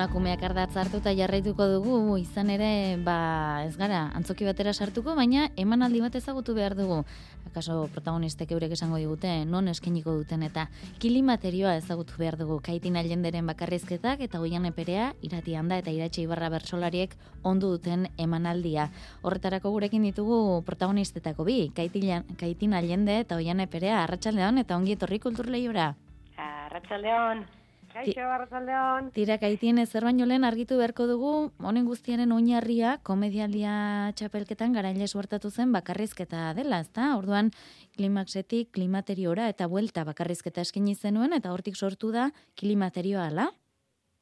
Emakumeak 0.00 0.40
ardatz 0.48 0.72
hartu 0.80 0.96
eta 1.02 1.12
jarraituko 1.12 1.66
dugu, 1.68 2.16
izan 2.16 2.48
ere, 2.48 2.96
ba, 3.04 3.64
ez 3.66 3.74
gara, 3.76 4.06
antzoki 4.16 4.46
batera 4.48 4.72
sartuko, 4.72 5.12
baina 5.18 5.50
emanaldi 5.60 6.00
bat 6.00 6.14
ezagutu 6.16 6.54
behar 6.56 6.72
dugu. 6.78 7.02
Akaso 7.50 7.82
protagonistek 7.92 8.54
eurek 8.56 8.72
esango 8.72 8.96
digute, 8.96 9.44
non 9.44 9.68
eskeniko 9.68 10.14
duten 10.16 10.46
eta 10.46 10.68
kilimaterioa 11.02 11.74
ezagutu 11.82 12.16
behar 12.16 12.38
dugu. 12.40 12.62
Kaitin 12.64 12.96
ailenderen 12.96 13.52
bakarrizketak 13.52 14.24
eta 14.24 14.40
goian 14.40 14.64
eperea, 14.70 15.12
irati 15.20 15.58
handa 15.60 15.76
eta 15.82 15.92
iratxe 15.92 16.24
ibarra 16.24 16.48
bersolariek 16.48 17.12
ondu 17.44 17.74
duten 17.76 18.08
emanaldia. 18.16 18.88
Horretarako 19.20 19.76
gurekin 19.76 20.08
ditugu 20.08 20.62
protagonistetako 20.64 21.44
bi, 21.44 21.60
kaitin, 21.76 22.24
kaitin 22.40 22.72
ailende 22.72 23.20
eta 23.20 23.36
goian 23.36 23.60
eperea, 23.60 24.00
arratsaldean 24.06 24.64
eta 24.64 24.80
ongi 24.80 24.96
etorri 24.96 25.20
kulturleiora. 25.20 25.92
Arratsaldeon. 26.40 27.59
Kaixo, 27.90 28.22
arratzaldeon. 28.22 29.10
Tira, 29.16 29.36
kaitien 29.42 29.80
zer 29.84 30.04
baino 30.06 30.26
lehen 30.28 30.44
argitu 30.46 30.76
beharko 30.78 31.06
dugu, 31.10 31.32
honen 31.66 31.88
guztiaren 31.88 32.30
oinarria, 32.32 32.98
komedialia 33.02 33.72
txapelketan 34.18 34.76
garaile 34.76 35.08
suertatu 35.08 35.50
zen 35.50 35.72
bakarrizketa 35.74 36.52
dela, 36.54 36.80
ezta? 36.86 37.16
Orduan, 37.18 37.50
klimaxetik 37.96 38.70
klimateriora 38.76 39.48
eta 39.50 39.66
buelta 39.66 40.04
bakarrizketa 40.06 40.62
eskaini 40.62 40.94
zenuen, 40.94 41.34
eta 41.34 41.50
hortik 41.52 41.74
sortu 41.74 42.12
da 42.14 42.30
klimaterioa 42.60 43.26
ala? 43.32 43.50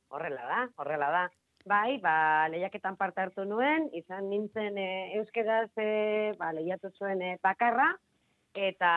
Horrela 0.09 0.49
da, 0.49 0.65
horrela 0.81 1.13
da. 1.13 1.29
Bai, 1.69 1.99
ba, 2.01 2.49
lehiaketan 2.49 2.97
parte 2.97 3.21
hartu 3.21 3.45
nuen, 3.45 3.91
izan 3.93 4.31
nintzen 4.31 4.79
e, 4.81 4.89
euskeraz 5.19 5.69
e, 5.77 6.33
ba, 6.41 6.55
lehiatu 6.57 6.89
zuen 6.97 7.21
e, 7.21 7.35
bakarra, 7.45 7.91
eta 8.55 8.93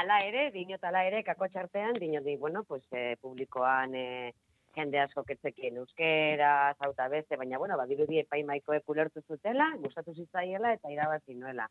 ala 0.00 0.20
ere, 0.26 0.50
dinot 0.54 0.82
ala 0.84 1.04
ere, 1.08 1.22
kako 1.26 1.48
txartean, 1.52 1.98
dinot 2.00 2.24
di, 2.24 2.36
bueno, 2.36 2.64
pues, 2.64 2.82
e, 2.92 3.16
publikoan 3.20 3.94
e, 3.94 4.32
jende 4.74 5.00
asko 5.00 5.24
ketzekien 5.28 5.76
euskera, 5.76 6.74
zauta 6.80 7.08
beste, 7.12 7.36
baina, 7.36 7.58
bueno, 7.58 7.76
badirudi 7.76 8.22
epaimaiko 8.22 8.74
ekulertu 8.74 9.22
zutela, 9.28 9.72
gustatu 9.82 10.14
zitzaiela 10.14 10.72
eta 10.78 10.92
irabazi 10.92 11.34
nuela. 11.34 11.68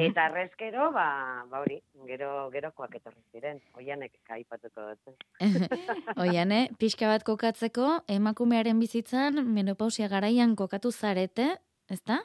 Eta 0.00 0.28
arrezkero, 0.30 0.92
ba, 0.94 1.44
ba 1.50 1.60
hori, 1.60 1.80
gero, 2.08 2.48
gerokoak 2.54 2.94
etorri 2.96 3.20
ziren, 3.34 3.58
oianek 3.76 4.14
aipatuko 4.32 4.86
dut. 4.94 5.24
Oian, 6.24 6.54
eh? 6.56 6.68
pixka 6.80 7.10
bat 7.10 7.26
kokatzeko, 7.26 7.90
emakumearen 8.08 8.80
bizitzan 8.80 9.42
menopausia 9.44 10.08
garaian 10.08 10.54
kokatu 10.56 10.92
zarete, 10.92 11.50
ezta? 11.90 12.22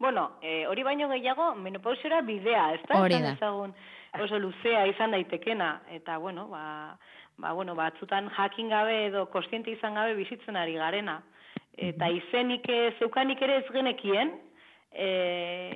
Bueno, 0.00 0.38
eh, 0.40 0.66
hori 0.66 0.82
baino 0.82 1.10
gehiago, 1.10 1.54
menopausiora 1.60 2.22
bidea, 2.24 2.72
ez 2.74 2.80
da? 2.88 3.02
Hori 3.04 3.18
da. 3.20 3.34
dezagun 3.34 3.74
oso 4.24 4.38
luzea 4.40 4.86
izan 4.88 5.12
daitekena, 5.12 5.68
eta 5.92 6.16
bueno, 6.18 6.46
ba, 6.48 6.96
ba, 7.36 7.52
bueno, 7.52 7.74
batzutan 7.76 8.30
jakin 8.32 8.70
gabe 8.72 8.94
edo 9.10 9.26
kostiente 9.30 9.70
izan 9.70 10.00
gabe 10.00 10.16
bizitzen 10.16 10.56
ari 10.56 10.78
garena. 10.80 11.20
Eta 11.76 12.08
izenik 12.12 12.64
zeukanik 12.98 13.42
ere 13.44 13.60
ez 13.60 13.68
genekien, 13.72 14.32
e, 14.90 15.10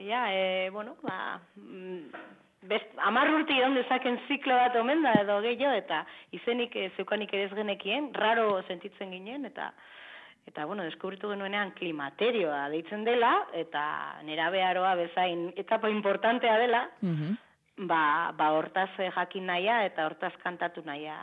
ja, 0.08 0.24
e, 0.32 0.70
bueno, 0.72 0.96
ba, 1.04 1.38
mm, 1.56 2.24
best, 2.68 2.96
amar 3.06 3.30
urte 3.32 3.54
iraun 3.56 3.76
dezaken 3.76 4.18
ziklo 4.28 4.56
bat 4.56 4.76
omen 4.80 5.02
da 5.04 5.12
edo 5.20 5.40
gehiago, 5.44 5.74
eta 5.78 6.04
izenik 6.36 6.76
eh, 6.76 6.90
zeukanik 6.96 7.32
ere 7.34 7.48
ez 7.48 7.54
genekien, 7.56 8.10
raro 8.16 8.62
sentitzen 8.68 9.12
ginen, 9.14 9.44
eta 9.50 9.70
Eta, 10.46 10.66
bueno, 10.68 10.84
deskubritu 10.84 11.30
genuenean 11.32 11.72
klimaterioa 11.72 12.68
deitzen 12.68 13.04
dela, 13.04 13.32
eta 13.56 13.84
nera 14.24 14.50
beharoa 14.52 14.94
bezain 14.94 15.48
etapa 15.56 15.88
importantea 15.90 16.58
dela, 16.60 16.82
ba, 17.76 18.32
ba 18.36 18.50
hortaz 18.52 18.90
eh, 18.98 19.10
jakin 19.14 19.46
naia 19.46 19.84
eta 19.86 20.06
hortaz 20.06 20.34
kantatu 20.42 20.84
naia 20.84 21.16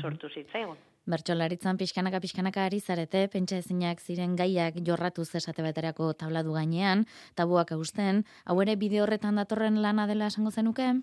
sortu 0.00 0.28
zitzaigun. 0.28 0.76
Bertsolaritzan 1.04 1.76
pixkanaka 1.76 2.20
pixkanaka 2.24 2.62
ari 2.64 2.78
zarete, 2.80 3.26
pentsa 3.32 3.58
ezinak 3.60 3.98
ziren 4.00 4.36
gaiak 4.36 4.78
jorratuz 4.86 5.34
esate 5.36 5.64
baterako 5.66 6.12
tabladu 6.16 6.54
gainean, 6.56 7.04
tabuak 7.36 7.74
hausten, 7.76 8.22
hau 8.46 8.56
ere 8.62 8.76
bideo 8.80 9.02
horretan 9.04 9.36
datorren 9.36 9.82
lana 9.82 10.06
dela 10.08 10.30
esango 10.32 10.50
zenuke? 10.50 10.94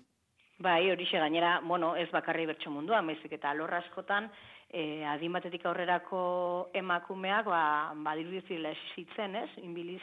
Bai, 0.62 0.90
horixe 0.90 1.18
gainera, 1.18 1.60
bueno, 1.66 1.94
ez 1.96 2.08
bakarri 2.10 2.46
bertso 2.46 2.70
munduan, 2.70 3.06
baizik 3.06 3.32
eta 3.38 3.50
alor 3.50 3.72
askotan, 3.74 4.28
e, 4.72 5.04
adin 5.04 5.32
batetik 5.36 5.66
aurrerako 5.68 6.70
emakumeak, 6.74 7.46
ba, 7.46 7.62
badirudizila 8.04 8.72
esitzen, 8.72 9.36
ez? 9.36 9.50
Inbiliz, 9.62 10.00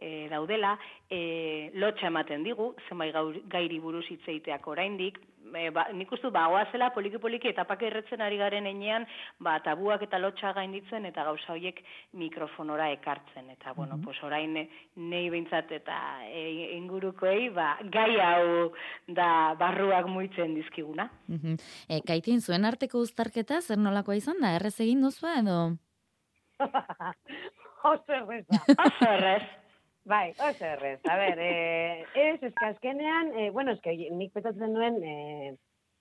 e, 0.00 0.28
daudela, 0.32 0.76
e, 1.08 1.70
lotxa 1.74 2.08
ematen 2.08 2.44
digu, 2.44 2.72
zenbait 2.88 3.16
gairi 3.52 3.80
buruz 3.80 4.06
hitz 4.08 4.22
egiteak 4.26 4.66
oraindik, 4.68 5.18
e, 5.56 5.70
ba, 5.74 5.86
nik 5.96 6.12
uste 6.12 6.28
dut, 6.28 6.34
ba, 6.34 6.46
goazela 6.52 6.90
poliki-poliki 6.94 7.50
etapak 7.50 7.82
erretzen 7.88 8.22
ari 8.24 8.38
garen 8.40 8.66
enean, 8.70 9.06
ba, 9.42 9.58
tabuak 9.64 10.02
eta 10.06 10.18
lotxa 10.18 10.52
gainditzen 10.56 11.06
eta 11.08 11.24
gauza 11.28 11.52
horiek 11.54 11.82
mikrofonora 12.12 12.90
ekartzen. 12.96 13.50
Eta, 13.56 13.74
bueno, 13.76 13.98
pues 14.04 14.18
orain 14.26 14.56
nei 14.96 15.24
behintzat 15.30 15.72
eta 15.80 15.98
e, 16.26 16.72
ingurukoei, 16.76 17.50
ba, 17.54 17.74
gai 17.92 18.16
hau 18.24 18.72
da 19.06 19.54
barruak 19.58 20.08
muitzen 20.08 20.54
dizkiguna. 20.58 21.10
Mhm. 21.28 21.56
E, 21.88 22.02
kaitin 22.06 22.40
zuen 22.40 22.64
arteko 22.64 23.04
uztarketa, 23.04 23.60
zer 23.60 23.78
nolakoa 23.78 24.18
izan 24.18 24.40
da, 24.40 24.54
errez 24.56 24.78
egin 24.80 25.02
duzu 25.06 25.30
edo? 25.36 25.60
oso 26.60 28.12
erreza. 28.20 28.62
Oso 28.76 29.08
errez. 29.08 29.59
Bai, 30.10 30.32
oso 30.42 30.64
errez. 30.64 30.98
A 31.06 31.14
ber, 31.14 31.38
eh, 31.38 32.02
ez, 32.18 32.42
eske 32.42 32.64
azkenean, 32.66 33.28
eh, 33.38 33.50
bueno, 33.54 33.76
eske 33.76 33.92
nik 34.10 34.32
petatzen 34.34 34.72
nuen, 34.74 34.96
eh, 35.06 35.52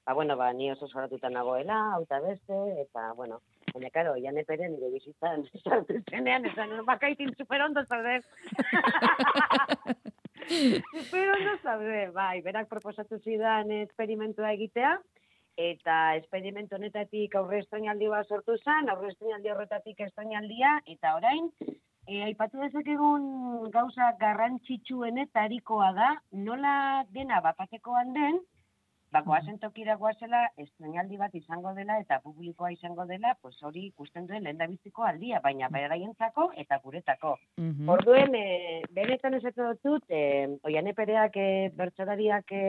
ba, 0.07 0.15
bueno, 0.17 0.33
ba, 0.39 0.47
ni 0.51 0.71
oso 0.71 0.87
soratuta 0.87 1.29
nagoela, 1.29 1.75
hauta 1.93 2.17
beste, 2.23 2.57
eta, 2.81 3.11
bueno, 3.13 3.37
baina, 3.71 3.91
karo, 3.93 4.15
jane 4.23 4.41
peren 4.47 4.73
nire 4.73 4.89
bizitzan 4.95 5.45
sartu 5.63 5.99
zenean, 6.09 6.47
esan, 6.49 6.73
bakaitin 6.87 7.35
super 7.37 7.61
ondo 7.67 7.83
zaude. 7.85 8.15
super 10.95 11.29
ondo 11.35 11.53
zaude, 11.61 12.07
bai, 12.15 12.41
berak 12.47 12.71
proposatu 12.71 13.19
zidan 13.19 13.69
esperimentua 13.83 14.55
egitea, 14.57 14.95
eta 15.69 15.99
esperimentu 16.23 16.79
honetatik 16.79 17.37
aurre 17.37 17.61
estrainaldi 17.61 18.09
bat 18.09 18.25
sortu 18.25 18.57
zen, 18.57 18.89
aurre 18.89 19.13
estrainaldi 19.13 19.53
horretatik 19.53 20.01
estrainaldia, 20.07 20.79
eta 20.97 21.13
orain, 21.21 21.53
e, 22.09 22.23
aipatu 22.25 22.59
dezakegun 22.63 23.25
gauza 23.73 24.13
garrantzitsuenetarikoa 24.21 25.89
da, 25.97 26.13
nola 26.45 26.73
dena 27.13 27.39
bapatekoan 27.45 28.13
den, 28.15 28.39
ba, 29.13 29.21
goazen 29.25 29.57
tokira 29.61 29.95
goazela, 30.01 30.41
estrainaldi 30.63 31.17
bat 31.21 31.33
izango 31.37 31.73
dela 31.77 31.99
eta 32.01 32.19
publikoa 32.23 32.71
izango 32.73 33.05
dela, 33.09 33.35
pues 33.41 33.57
hori 33.65 33.87
ikusten 33.89 34.27
duen 34.29 34.45
lehendabiziko 34.45 35.05
aldia, 35.05 35.41
baina 35.43 35.69
beraientzako 35.73 36.51
eta 36.63 36.79
guretako. 36.83 37.35
Mhm. 37.57 37.89
Orduen, 37.97 38.35
e, 38.35 38.81
benetan 38.95 39.37
esatu 39.39 39.73
dut, 39.83 40.05
e, 40.09 40.47
oian 40.63 40.89
epereak 40.93 41.37
e, 41.37 41.49
bertsolariak 41.75 42.53
e, 42.53 42.63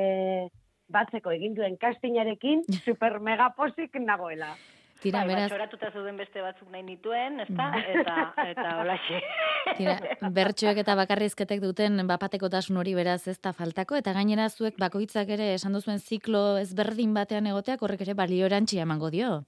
batzeko 0.90 1.32
egin 1.32 1.54
duen 1.54 1.76
kastinarekin, 1.80 2.66
super 2.86 3.20
mega 3.20 3.50
posik 3.56 3.96
nagoela. 4.00 4.54
Tira, 5.00 5.22
bai, 5.24 5.28
beraz- 5.32 5.48
batxoratuta 5.48 5.90
zeuden 5.96 6.16
beste 6.20 6.42
batzuk 6.44 6.68
nahi 6.70 6.82
nituen, 6.84 7.40
ezta? 7.40 7.68
Eta, 7.94 8.16
eta 8.50 8.66
holaxe. 8.82 9.20
Tira, 9.78 9.94
bertsoek 10.36 10.80
eta 10.82 10.94
bakarrizketek 10.98 11.62
duten 11.64 12.02
bapatekotasun 12.08 12.76
hori 12.76 12.94
beraz 12.98 13.22
ez 13.28 13.38
da 13.40 13.52
faltako, 13.56 13.96
eta 13.96 14.12
gainera 14.12 14.48
zuek 14.50 14.76
bakoitzak 14.78 15.28
ere 15.36 15.54
esan 15.54 15.72
duzuen 15.72 15.98
ziklo 15.98 16.58
ezberdin 16.60 17.14
batean 17.16 17.46
egoteak 17.48 17.82
horrek 17.82 18.04
ere 18.06 18.14
balio 18.14 18.46
erantxia 18.50 18.82
emango 18.82 19.10
dio. 19.10 19.44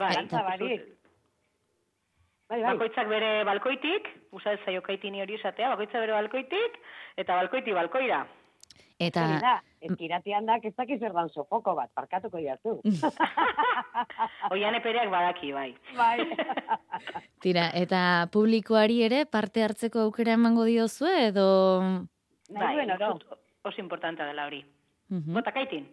Bai, 0.00 0.12
Zalantza 0.14 0.42
barik. 0.42 0.84
Bai, 2.50 2.60
bai. 2.60 2.72
Bakoitzak 2.74 3.08
bere 3.08 3.44
balkoitik, 3.46 4.08
usa 4.34 4.52
ez 4.56 4.60
zaio 4.66 4.82
kaitini 4.82 5.22
hori 5.22 5.36
esatea, 5.38 5.68
bakoitzak 5.72 6.00
bere 6.02 6.12
balkoitik, 6.16 6.78
eta 7.16 7.36
balkoiti 7.38 7.72
balkoira. 7.76 8.24
Eta 9.00 9.22
Hori 9.24 9.40
da, 9.40 9.54
ez 9.80 9.94
kiratian 9.96 10.44
da, 10.44 10.58
ez 10.62 10.74
dakiz 10.76 10.98
erdan 11.00 11.30
sofoko 11.32 11.72
bat, 11.74 11.88
parkatuko 11.96 12.38
jartu. 12.42 12.74
Oian 14.52 14.76
epereak 14.76 15.08
badaki, 15.12 15.52
bai. 15.56 15.70
bai. 15.96 16.18
tira, 17.44 17.70
eta 17.72 18.28
publikoari 18.32 19.00
ere 19.06 19.24
parte 19.24 19.64
hartzeko 19.64 20.04
aukera 20.04 20.36
emango 20.36 20.66
diozue 20.68 21.14
edo 21.30 21.46
Nahi 22.50 22.76
duen 22.76 22.92
oro. 22.98 23.14
Oso 23.64 23.80
importantea 23.80 24.26
dela 24.26 24.46
hori. 24.48 24.60
Mhm. 25.08 25.32
Bota 25.34 25.52
kaitin. 25.52 25.88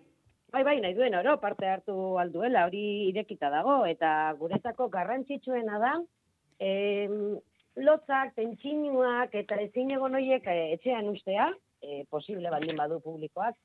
Bai, 0.51 0.63
bai, 0.63 0.77
nahi 0.81 0.95
duen 0.95 1.15
oro, 1.15 1.35
parte 1.39 1.67
hartu 1.67 2.17
alduela, 2.19 2.65
hori 2.67 3.09
irekita 3.09 3.49
dago, 3.51 3.81
eta 3.85 4.33
guretzako 4.39 4.87
garrantzitsuena 4.89 5.79
da, 5.79 5.93
em, 6.63 7.37
lotzak, 7.75 8.33
tentxinuak 8.35 9.35
eta 9.35 9.57
ezin 9.61 9.91
egon 9.91 10.15
horiek 10.15 10.47
eh, 10.47 10.73
etxean 10.77 11.09
ustea, 11.11 11.49
eh, 11.81 12.05
posible 12.09 12.49
baldin 12.49 12.77
badu 12.77 12.99
publikoak, 13.01 13.55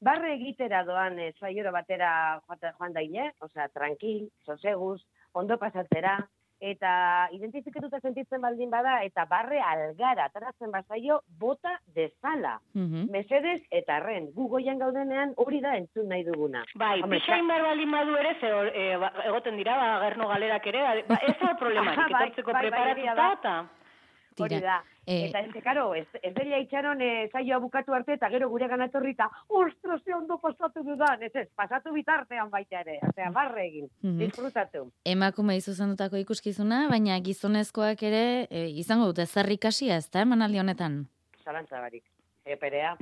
barre 0.00 0.34
egitera 0.34 0.84
doan 0.84 1.18
eh, 1.18 1.32
saioro 1.40 1.72
batera 1.72 2.40
joate- 2.46 2.72
joan 2.78 2.92
daine, 2.92 3.32
osea, 3.40 3.68
tranquil, 3.68 4.28
soseguz, 4.44 5.00
ondo 5.32 5.58
pasatzera, 5.58 6.18
eta 6.60 7.28
identifikatuta 7.36 8.00
sentitzen 8.00 8.40
baldin 8.40 8.70
bada, 8.72 9.02
eta 9.04 9.26
barre 9.28 9.60
algara, 9.60 10.24
ataratzen 10.30 10.70
bazaio, 10.72 11.20
bota 11.38 11.74
dezala. 11.94 12.58
Mhm. 12.72 13.10
Mesedez 13.12 13.60
eta 13.70 13.96
arren, 13.96 14.30
gu 14.32 14.48
goian 14.48 14.78
gaudenean 14.78 15.34
hori 15.36 15.60
da 15.60 15.76
entzun 15.76 16.08
nahi 16.08 16.24
duguna. 16.24 16.64
Bai, 16.74 17.02
pixain 17.02 17.48
behar 17.48 17.62
baldin 17.62 17.90
badu 17.92 18.16
ere, 18.16 18.34
ze 18.40 18.52
hor, 18.52 18.70
e, 18.72 18.96
ba, 18.96 19.12
egoten 19.26 19.56
dira, 19.56 19.76
ba, 19.76 20.00
gerno 20.06 20.28
galerak 20.28 20.66
ere, 20.66 20.84
ba, 21.08 21.20
ez 21.22 21.36
da 21.40 21.56
problemarik, 21.62 22.12
Bai, 22.12 22.22
etortzeko 22.22 22.52
bai, 22.52 22.62
bai, 22.62 22.70
preparatuta, 22.70 23.32
eta... 23.40 23.56
Hori 24.44 24.60
da. 24.60 24.82
eh, 25.06 25.28
Eta 25.28 25.40
ez, 25.40 25.62
karo, 25.64 25.94
ez, 25.94 26.06
ez 26.22 26.34
dela 26.34 26.58
itxaron 26.58 27.00
e, 27.00 27.28
saioa 27.32 27.58
bukatu 27.58 27.94
arte 27.94 28.12
eta 28.12 28.28
gero 28.28 28.48
gure 28.50 28.68
ganatorri 28.68 29.10
eta 29.12 29.30
ostras, 29.48 30.02
ze 30.04 30.14
ondo 30.14 30.38
pasatu 30.38 30.82
dudan, 30.82 31.22
ez 31.22 31.34
ez, 31.34 31.48
pasatu 31.54 31.92
bitartean 31.92 32.50
baita 32.50 32.80
ere, 32.80 32.98
osea, 33.08 33.30
barre 33.30 33.66
egin, 33.66 33.88
Mhm. 34.02 34.18
disfrutatu. 34.18 34.90
emakume 35.04 35.56
izuzendutako 35.56 36.16
ikuskizuna, 36.16 36.88
baina 36.90 37.18
gizonezkoak 37.20 38.02
ere 38.02 38.46
e, 38.50 38.68
izango 38.70 39.06
dute 39.06 39.26
zer 39.26 39.50
ikasia, 39.50 39.96
ez 39.96 40.10
da 40.10 40.20
emanaldi 40.20 40.58
honetan? 40.58 41.06
Zalantza 41.44 41.80
barik. 41.80 42.04
Eperea. 42.44 42.96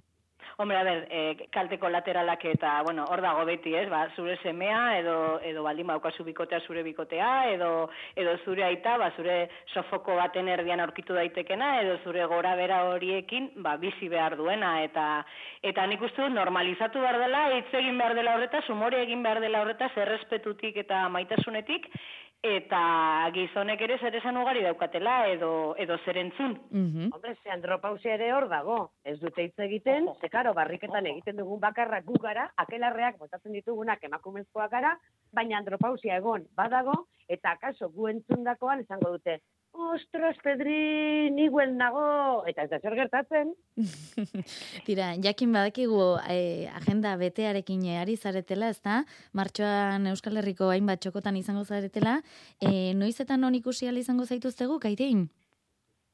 Hombre, 0.57 0.77
a 0.77 0.85
ber, 0.85 1.09
e, 1.11 1.49
kalte 1.51 1.81
kolateralak 1.83 2.45
eta, 2.47 2.77
bueno, 2.87 3.05
hor 3.11 3.21
dago 3.25 3.43
beti, 3.45 3.73
ez, 3.75 3.89
ba, 3.91 4.05
zure 4.15 4.37
semea, 4.39 5.01
edo, 5.01 5.41
edo 5.43 5.65
baldin 5.67 5.89
baukazu 5.91 6.23
bikotea 6.23 6.61
zure 6.69 6.85
bikotea, 6.87 7.31
edo, 7.51 7.71
edo 8.15 8.37
zure 8.45 8.63
aita, 8.63 8.95
ba, 8.97 9.11
zure 9.17 9.49
sofoko 9.73 10.15
baten 10.15 10.47
erdian 10.55 10.79
aurkitu 10.85 11.17
daitekena, 11.19 11.81
edo 11.83 11.99
zure 12.05 12.23
gora 12.31 12.55
bera 12.55 12.85
horiekin, 12.93 13.51
ba, 13.67 13.75
bizi 13.83 14.07
behar 14.09 14.37
duena, 14.39 14.77
eta, 14.87 15.25
eta 15.61 15.89
nik 15.91 16.07
uste 16.07 16.31
normalizatu 16.31 17.03
behar 17.03 17.19
dela, 17.19 17.49
hitz 17.57 17.75
egin 17.75 17.99
behar 17.99 18.15
dela 18.15 18.37
horretaz, 18.39 18.63
umore 18.71 19.03
egin 19.03 19.27
behar 19.27 19.43
dela 19.43 19.65
horretaz, 19.65 19.91
errespetutik 20.07 20.79
eta 20.87 21.09
maitasunetik, 21.09 21.91
eta 22.45 23.31
gizonek 23.33 23.81
ere 23.87 23.97
zer 23.99 24.19
esan 24.19 24.37
ugari 24.37 24.61
daukatela, 24.67 25.15
edo, 25.33 25.51
edo 25.81 25.97
zer 26.05 26.19
entzun. 26.21 26.59
Hombre, 27.15 27.35
ze 27.43 27.51
andropausia 27.51 28.19
ere 28.19 28.33
hor 28.37 28.49
dago. 28.53 28.77
Ez 29.03 29.17
dute 29.23 29.47
hitz 29.47 29.59
egiten, 29.67 30.11
ze 30.21 30.29
karo, 30.29 30.53
barriketan 30.55 31.09
egiten 31.09 31.41
dugun 31.41 31.61
bakarra 31.63 32.03
gu 32.05 32.19
gara, 32.21 32.51
akelarreak 32.67 33.17
botatzen 33.19 33.57
ditugunak 33.57 34.05
emakumezkoak 34.05 34.71
gara, 34.77 34.93
baina 35.33 35.59
andropausia 35.59 36.21
egon 36.21 36.45
badago, 36.55 37.07
eta 37.29 37.57
akaso 37.57 37.89
gu 37.97 38.11
entzundakoan 38.13 38.85
esango 38.85 39.17
dute, 39.17 39.41
ostras, 39.75 40.37
Pedri, 40.43 41.31
niguen 41.35 41.77
nago, 41.79 42.45
eta 42.49 42.65
ez 42.65 42.71
da 42.71 42.79
zer 42.81 42.95
gertatzen. 42.99 43.53
Tira, 44.87 45.13
jakin 45.23 45.55
badakigu 45.55 46.01
eh, 46.31 46.71
agenda 46.75 47.15
betearekin 47.21 47.85
eh, 47.91 48.01
ari 48.01 48.17
zaretela, 48.17 48.71
ezta? 48.75 49.03
Martxoan 49.33 50.07
Euskal 50.13 50.39
Herriko 50.41 50.71
hainbat 50.71 51.03
txokotan 51.05 51.39
izango 51.41 51.65
zaretela, 51.65 52.21
eh, 52.61 52.93
noizetan 52.95 53.41
non 53.41 53.55
ikusi 53.55 53.89
izango 53.89 54.25
zaituztegu, 54.25 54.79
kaitein? 54.79 55.29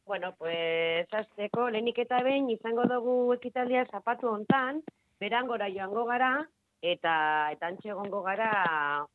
Bueno, 0.07 0.35
pues, 0.39 1.07
azteko, 1.13 1.69
lehenik 1.71 1.99
eta 1.99 2.23
behin 2.27 2.51
izango 2.51 2.83
dugu 2.91 3.35
ekitaldia 3.35 3.85
zapatu 3.91 4.29
hontan, 4.29 4.83
berangora 5.21 5.69
joango 5.71 6.05
gara, 6.09 6.49
eta 6.81 7.15
eta 7.53 7.69
antxe 7.69 7.91
egongo 7.93 8.23
gara 8.25 8.51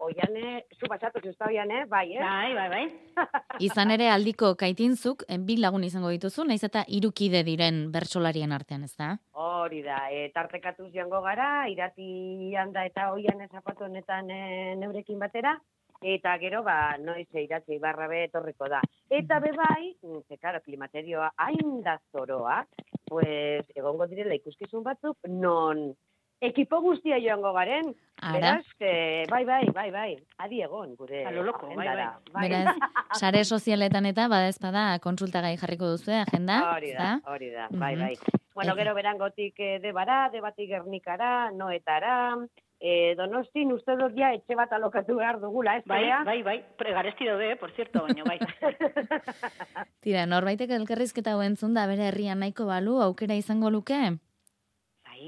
oiane, 0.06 0.66
zu 0.78 0.88
pasatu 0.90 1.22
zuzta 1.24 1.48
oiane, 1.50 1.86
bai, 1.90 2.14
eh? 2.14 2.22
Bai, 2.22 2.54
bai, 2.54 2.68
bai. 2.70 2.86
Izan 3.68 3.92
ere 3.92 4.10
aldiko 4.14 4.54
kaitinzuk, 4.60 5.26
eh, 5.28 5.40
bi 5.42 5.58
lagun 5.58 5.84
izango 5.84 6.12
dituzu, 6.14 6.46
naiz 6.46 6.62
eta 6.64 6.86
irukide 6.88 7.42
diren 7.48 7.90
bertsolarien 7.92 8.54
artean, 8.54 8.86
ezta? 8.86 9.16
Hori 9.34 9.82
da, 9.86 10.06
e, 10.14 10.30
tartekatuz 10.36 10.92
joango 10.94 11.22
gara, 11.26 11.68
irati 11.72 12.54
handa 12.56 12.86
eta 12.86 13.10
oian 13.14 13.42
zapatu 13.50 13.90
honetan 13.90 14.30
e, 14.30 14.76
neurekin 14.78 15.20
batera, 15.20 15.58
eta 16.06 16.38
gero, 16.38 16.62
ba, 16.64 16.98
noiz 17.02 17.28
iratzi 17.34 17.80
barra 17.82 18.08
be 18.12 18.26
etorriko 18.28 18.70
da. 18.70 18.82
Eta 19.10 19.40
bebai, 19.42 19.96
ze, 20.28 20.38
karo, 20.38 20.62
klimaterioa 20.62 21.32
hain 21.48 21.80
da 21.86 21.98
zoroa, 22.12 22.62
pues, 23.10 23.66
egongo 23.74 24.06
direla 24.12 24.38
ikuskizun 24.38 24.84
batzuk, 24.86 25.18
non 25.30 25.96
ekipo 26.42 26.82
guztia 26.82 27.18
joango 27.20 27.54
garen. 27.54 27.96
Ara. 28.22 28.34
Beraz, 28.34 28.66
que, 28.80 29.26
bai, 29.30 29.44
bai, 29.46 29.66
bai, 29.76 29.92
bai, 29.92 30.12
adi 30.38 30.62
egon, 30.64 30.96
gure 30.96 31.26
A 31.26 31.32
lo 31.32 31.44
loco, 31.44 31.68
bai, 31.76 31.88
agendara. 31.88 32.20
Beraz, 32.40 32.76
sare 33.20 33.44
sozialetan 33.44 34.06
eta 34.06 34.28
badaezpada 34.32 35.00
konsultagai 35.04 35.58
jarriko 35.58 35.90
duzu 35.92 36.12
agenda, 36.16 36.62
Hori 36.78 36.94
da, 36.94 37.20
hori 37.28 37.50
da, 37.52 37.68
bai, 37.72 37.96
Mhm. 37.96 38.02
bai. 38.02 38.16
Bueno, 38.56 38.74
gero 38.76 38.94
berangotik 38.96 39.60
eh, 39.60 39.80
debara, 39.84 40.30
debatik 40.32 40.70
gernikara, 40.70 41.52
noetara, 41.52 42.38
eh, 42.80 43.14
donostin 43.18 43.74
uste 43.74 43.98
dut 44.00 44.16
ja 44.16 44.32
etxe 44.34 44.56
bat 44.56 44.72
alokatu 44.72 45.18
behar 45.18 45.42
dugula, 45.42 45.76
ez 45.76 45.84
Bai, 45.86 46.04
Bea? 46.06 46.24
bai, 46.24 46.42
bai, 46.44 46.64
pregaresti 46.78 47.26
daude, 47.26 47.52
eh, 47.52 47.56
por 47.58 47.72
cierto, 47.76 48.04
baina 48.08 48.24
bai. 48.24 48.40
Tira, 50.00 50.26
norbaitek 50.26 50.72
elkarrizketa 50.72 51.34
hau 51.36 51.42
entzun 51.42 51.74
da 51.74 51.86
bere 51.88 52.08
herrian 52.08 52.40
nahiko 52.40 52.66
balu, 52.66 53.02
aukera 53.02 53.36
izango 53.36 53.70
luke? 53.70 54.00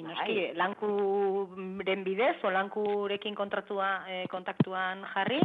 Bai, 0.03 0.13
noski, 0.13 0.53
lankuren 0.57 2.03
bidez, 2.03 2.35
o 2.43 2.51
lankurekin 2.51 3.35
kontratua, 3.35 4.03
eh, 4.07 4.25
kontaktuan 4.29 5.03
jarri, 5.13 5.39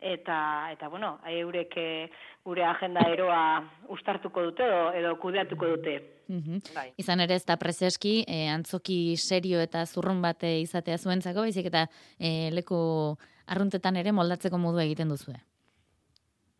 eta, 0.00 0.68
eta 0.72 0.88
bueno, 0.88 1.18
eurek 1.26 1.72
eh, 1.76 2.10
gure 2.44 2.64
agenda 2.64 3.00
eroa 3.10 3.40
ustartuko 3.88 4.42
dute 4.42 4.64
edo, 4.64 4.92
edo 4.94 5.16
kudeatuko 5.18 5.66
dute. 5.76 5.96
Mhm. 6.28 6.60
Bai. 6.74 6.92
Izan 7.00 7.20
ere 7.20 7.34
ez 7.34 7.44
da 7.48 7.56
prezeski, 7.56 8.24
eh, 8.28 8.48
antzoki 8.52 9.16
serio 9.16 9.60
eta 9.60 9.84
zurrun 9.86 10.20
bate 10.22 10.58
izatea 10.60 10.98
zuentzako, 10.98 11.40
baizik 11.40 11.66
eta 11.66 11.86
eh, 12.20 12.50
leku 12.52 13.16
arruntetan 13.48 13.96
ere 13.96 14.12
moldatzeko 14.12 14.58
modu 14.58 14.78
egiten 14.78 15.08
duzue. 15.08 15.34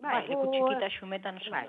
Bai, 0.01 0.27
leku 0.29 0.47
gu- 0.47 0.53
txikita 0.55 0.89
xumetan 0.99 1.37
oso. 1.37 1.51
Bai. 1.51 1.67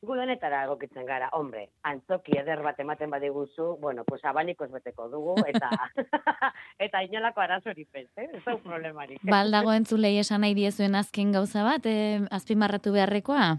Gu 0.00 0.14
denetara 0.16 0.62
egokitzen 0.64 1.04
gara, 1.04 1.26
hombre, 1.36 1.66
antzoki 1.84 2.38
eder 2.40 2.62
bat 2.64 2.78
ematen 2.80 3.10
badiguzu, 3.12 3.74
bueno, 3.82 4.04
pues 4.08 4.22
abanikoz 4.24 4.70
beteko 4.72 5.10
dugu, 5.12 5.34
eta 5.50 5.68
eta 6.86 7.02
inolako 7.04 7.42
arazorik 7.44 7.88
ez, 7.92 8.06
eh? 8.16 8.28
Ez 8.38 8.40
da 8.46 8.54
problemarik. 8.64 9.20
Baldago 9.28 9.74
entzulei 9.76 10.14
esan 10.22 10.40
nahi 10.40 10.56
diezuen 10.56 10.96
azken 10.96 11.34
gauza 11.36 11.66
bat, 11.66 11.84
eh, 11.84 12.22
azpimarratu 12.30 12.94
beharrekoa? 12.96 13.58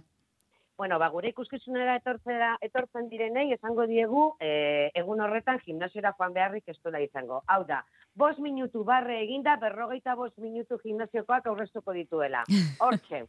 Bueno, 0.81 0.97
ba, 0.97 1.11
gure 1.13 1.29
ikuskizunera 1.29 1.99
etortzera, 1.99 2.55
etortzen 2.65 3.05
direnei 3.11 3.51
esango 3.53 3.85
diegu 3.85 4.23
eh, 4.41 4.89
egun 4.97 5.21
horretan 5.21 5.61
gimnasiora 5.61 6.15
joan 6.17 6.33
beharrik 6.33 6.73
ez 6.73 6.77
izango. 7.03 7.43
Hau 7.45 7.63
da, 7.69 7.83
bost 8.15 8.39
minutu 8.39 8.83
barre 8.83 9.21
eginda, 9.21 9.57
berrogeita 9.61 10.15
bost 10.15 10.39
minutu 10.39 10.79
gimnasiokoak 10.81 11.45
aurreztuko 11.45 11.93
dituela. 11.93 12.41
Hortxe. 12.81 13.27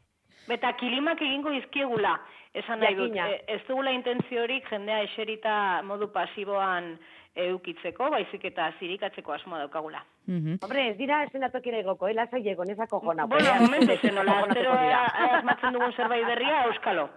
Eta 0.51 0.73
kilimak 0.81 1.21
egingo 1.23 1.53
izkiegula, 1.55 2.17
esan 2.55 2.81
nahi 2.83 2.97
dut. 2.99 3.15
E, 3.15 3.43
ez 3.55 3.61
dugula 3.69 3.93
intentziorik 3.95 4.69
jendea 4.71 5.03
eserita 5.07 5.55
modu 5.87 6.09
pasiboan 6.13 6.97
eukitzeko, 7.35 8.11
baizik 8.13 8.45
eta 8.51 8.73
zirikatzeko 8.79 9.33
asmoa 9.33 9.63
daukagula. 9.63 10.03
Hombre, 10.29 10.89
ez 10.91 10.97
dira 10.99 11.23
esenatokira 11.25 11.81
egoko, 11.81 12.09
eh? 12.09 12.15
Lasai 12.15 12.43
ego, 12.53 12.65
nezako 12.69 13.01
jona. 13.01 13.27
Bueno, 13.27 13.55
momentu 13.65 13.97
zen, 14.01 14.15
nola, 14.15 14.43
dira. 14.53 15.05
asmatzen 15.39 15.79
dugun 15.79 15.95
zerbait 15.97 16.27
berria, 16.27 16.65
euskalo. 16.69 17.09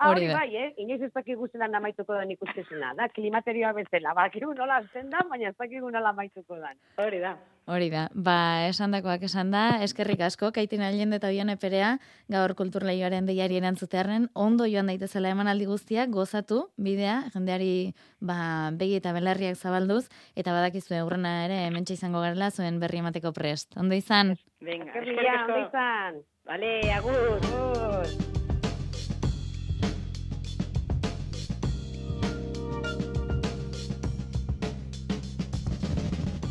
Ah, 0.00 0.08
Hori 0.14 0.26
da. 0.30 0.38
bai, 0.38 0.56
eh? 0.56 0.68
Inoiz 0.80 1.02
ez 1.04 1.10
dakigu 1.12 1.44
zelan 1.52 1.74
amaituko 1.76 2.14
den 2.16 2.30
ikuskizuna. 2.32 2.94
Da, 2.96 3.08
klimaterioa 3.12 3.74
bezala. 3.76 4.14
Bakiru 4.16 4.54
nola 4.56 4.78
azten 4.80 5.10
da, 5.12 5.20
baina 5.28 5.50
ez 5.50 5.56
dakigu 5.60 5.90
nola 5.92 6.08
amaituko 6.14 6.56
den. 6.56 6.78
Hori 6.96 7.18
da. 7.20 7.34
Hori 7.68 7.90
da, 7.92 8.06
ba, 8.14 8.64
esandakoak 8.70 9.26
esan 9.28 9.50
da, 9.52 9.66
eskerrik 9.84 10.22
asko, 10.24 10.48
kaitin 10.56 10.80
alien 10.82 11.12
eta 11.12 11.28
oian 11.28 11.52
eperea, 11.52 11.90
gaur 12.32 12.54
kulturleioaren 12.58 13.28
deiari 13.28 13.60
erantzutearen, 13.60 14.30
ondo 14.34 14.64
joan 14.66 14.88
daitezela 14.88 15.28
emanaldi 15.36 15.68
guztiak, 15.68 16.08
gozatu, 16.10 16.62
bidea, 16.80 17.18
jendeari 17.36 17.92
ba, 18.20 18.70
begi 18.72 18.96
eta 19.02 19.12
belarriak 19.12 19.54
zabalduz, 19.60 20.06
eta 20.34 20.56
badakizu 20.56 20.96
eurrena 21.02 21.44
ere, 21.44 21.60
mentxe 21.76 21.94
izango 22.00 22.24
garela, 22.24 22.48
zuen 22.50 22.80
berri 22.80 23.04
emateko 23.04 23.34
prest. 23.36 23.76
Ondo 23.76 23.94
izan? 23.94 24.34
Venga, 24.64 24.88
Eskerrik 24.88 25.20
eskerrik 25.20 25.40
ondo 25.44 25.60
asko. 25.60 25.68
izan. 25.68 26.22
Vale, 26.48 26.74
agur. 26.96 27.50
Agur. 27.52 28.49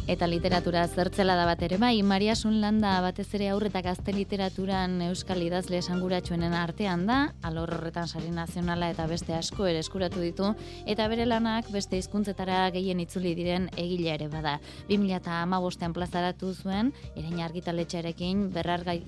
Eta 0.09 0.25
literatura 0.25 0.87
zertzela 0.89 1.35
da 1.37 1.43
bat 1.45 1.59
ere 1.61 1.77
bai, 1.77 2.01
Maria 2.01 2.33
Sunlanda 2.33 2.95
batez 3.05 3.27
ere 3.37 3.51
aurretak 3.53 3.85
gazte 3.85 4.15
literaturan 4.15 4.95
euskal 5.05 5.43
idazle 5.45 5.77
esanguratsuenen 5.83 6.55
artean 6.57 7.05
da, 7.05 7.19
alor 7.45 7.75
horretan 7.75 8.09
sari 8.09 8.33
nazionala 8.33 8.89
eta 8.89 9.05
beste 9.05 9.37
asko 9.37 9.69
ere 9.69 9.85
eskuratu 9.85 10.25
ditu, 10.25 10.49
eta 10.89 11.05
bere 11.13 11.29
lanak 11.29 11.69
beste 11.69 12.01
hizkuntzetara 12.01 12.65
gehien 12.73 13.05
itzuli 13.05 13.37
diren 13.37 13.69
egile 13.77 14.15
ere 14.17 14.33
bada. 14.33 14.57
2008an 14.89 15.93
plazaratu 15.93 16.55
zuen, 16.57 16.89
erain 17.13 17.43
argitaletxearekin 17.45 18.47
berrargai 18.55 19.03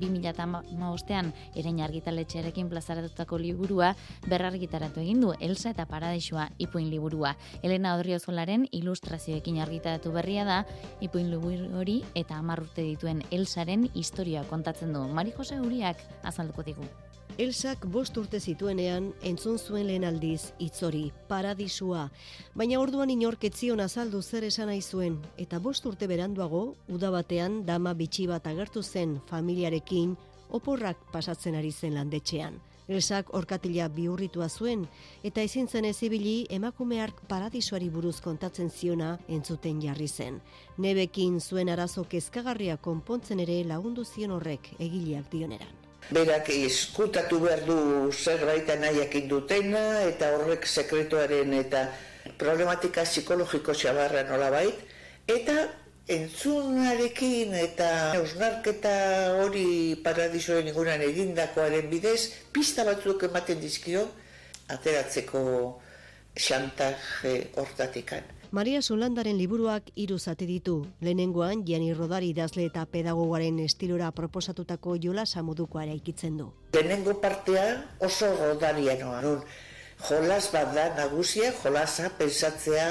2008an 0.00 1.32
erain 1.54 1.80
argitaletxearekin 1.84 2.70
plazaratutako 2.72 3.38
liburua 3.38 3.92
berrargitaratu 4.28 5.00
egin 5.04 5.20
du 5.24 5.34
Elsa 5.40 5.74
eta 5.74 5.86
Paradisua 5.86 6.48
ipuin 6.58 6.90
liburua. 6.90 7.34
Elena 7.62 7.94
Odriozolaren 7.98 8.66
ilustrazioekin 8.72 9.60
argitaratu 9.60 10.12
berria 10.16 10.44
da 10.48 10.64
ipuin 11.00 11.30
liburu 11.30 11.70
hori 11.78 12.00
eta 12.14 12.40
hamar 12.40 12.64
urte 12.66 12.82
dituen 12.86 13.22
Elsaren 13.30 13.88
historia 13.94 14.44
kontatzen 14.48 14.92
du. 14.92 15.06
Mari 15.08 15.36
Jose 15.36 15.60
Uriak 15.60 16.02
azalduko 16.24 16.66
digu. 16.66 16.88
Elsak 17.40 17.86
bost 17.88 18.18
urte 18.20 18.36
zituenean 18.36 19.06
entzun 19.24 19.54
zuen 19.56 19.86
lehen 19.88 20.02
aldiz 20.04 20.50
itzori, 20.60 21.06
paradisua. 21.30 22.02
Baina 22.52 22.76
orduan 22.82 23.08
inork 23.14 23.46
etzion 23.48 23.80
azaldu 23.80 24.20
zer 24.20 24.44
esan 24.44 24.68
nahi 24.68 24.82
zuen, 24.82 25.16
eta 25.40 25.56
bost 25.66 25.88
urte 25.88 26.04
beranduago, 26.10 26.60
uda 26.92 27.08
batean 27.14 27.62
dama 27.64 27.94
bitxi 27.96 28.26
bat 28.28 28.50
agertu 28.52 28.82
zen 28.82 29.16
familiarekin, 29.32 30.12
oporrak 30.52 31.08
pasatzen 31.14 31.56
ari 31.56 31.72
zen 31.72 31.96
landetxean. 31.96 32.60
Elsak 32.92 33.32
orkatila 33.32 33.88
bihurritua 33.88 34.50
zuen, 34.50 34.84
eta 35.24 35.40
ezin 35.40 35.68
zen 35.68 35.88
ez 35.88 35.96
ibili 36.04 36.44
emakumeark 36.60 37.24
paradisuari 37.32 37.88
buruz 37.88 38.18
kontatzen 38.20 38.68
ziona 38.68 39.14
entzuten 39.28 39.80
jarri 39.80 40.12
zen. 40.12 40.42
Nebekin 40.76 41.40
zuen 41.40 41.72
arazo 41.72 42.04
kezkagarria 42.04 42.76
konpontzen 42.76 43.40
ere 43.40 43.62
lagundu 43.64 44.04
zion 44.04 44.36
horrek 44.36 44.74
egileak 44.78 45.32
dioneran. 45.32 45.79
Berak 46.10 46.48
eskutatu 46.50 47.38
behar 47.38 47.60
du 47.66 48.10
zerbait 48.10 48.66
nahiakin 48.66 49.28
dutena, 49.30 50.02
eta 50.02 50.32
horrek 50.34 50.66
sekretuaren 50.66 51.52
eta 51.54 51.84
problematika 52.38 53.04
psikologiko 53.06 53.74
xabarra 53.74 54.24
nolabait, 54.26 54.74
eta 55.30 55.68
entzunarekin 56.10 57.54
eta 57.54 57.90
eusnarketa 58.18 58.96
hori 59.38 59.94
paradisoen 60.02 60.72
inguran 60.72 61.06
egindakoaren 61.06 61.86
bidez, 61.92 62.32
pista 62.50 62.82
batzuk 62.88 63.28
ematen 63.30 63.62
dizkio, 63.62 64.08
ateratzeko 64.74 65.44
xantaje 66.34 67.38
hortatikan. 67.54 68.39
Maria 68.50 68.82
Solandaren 68.82 69.36
liburuak 69.38 69.92
hiru 69.94 70.16
zati 70.18 70.42
ditu. 70.42 70.80
Lehenengoan, 71.06 71.60
Jani 71.68 71.92
Rodari 71.94 72.32
idazle 72.32 72.64
eta 72.66 72.82
pedagogoaren 72.82 73.60
estilora 73.62 74.08
proposatutako 74.10 74.96
jolasa 75.04 75.44
modukoa 75.46 75.84
eraikitzen 75.84 76.40
du. 76.40 76.48
Lehenengo 76.74 77.14
partea 77.22 77.62
oso 78.02 78.26
rodarianoa. 78.40 79.20
Nun, 79.22 79.44
jolas 80.08 80.50
bat 80.50 80.74
da 80.74 80.88
nagusia, 80.96 81.52
jolasa, 81.62 82.10
pensatzea, 82.18 82.88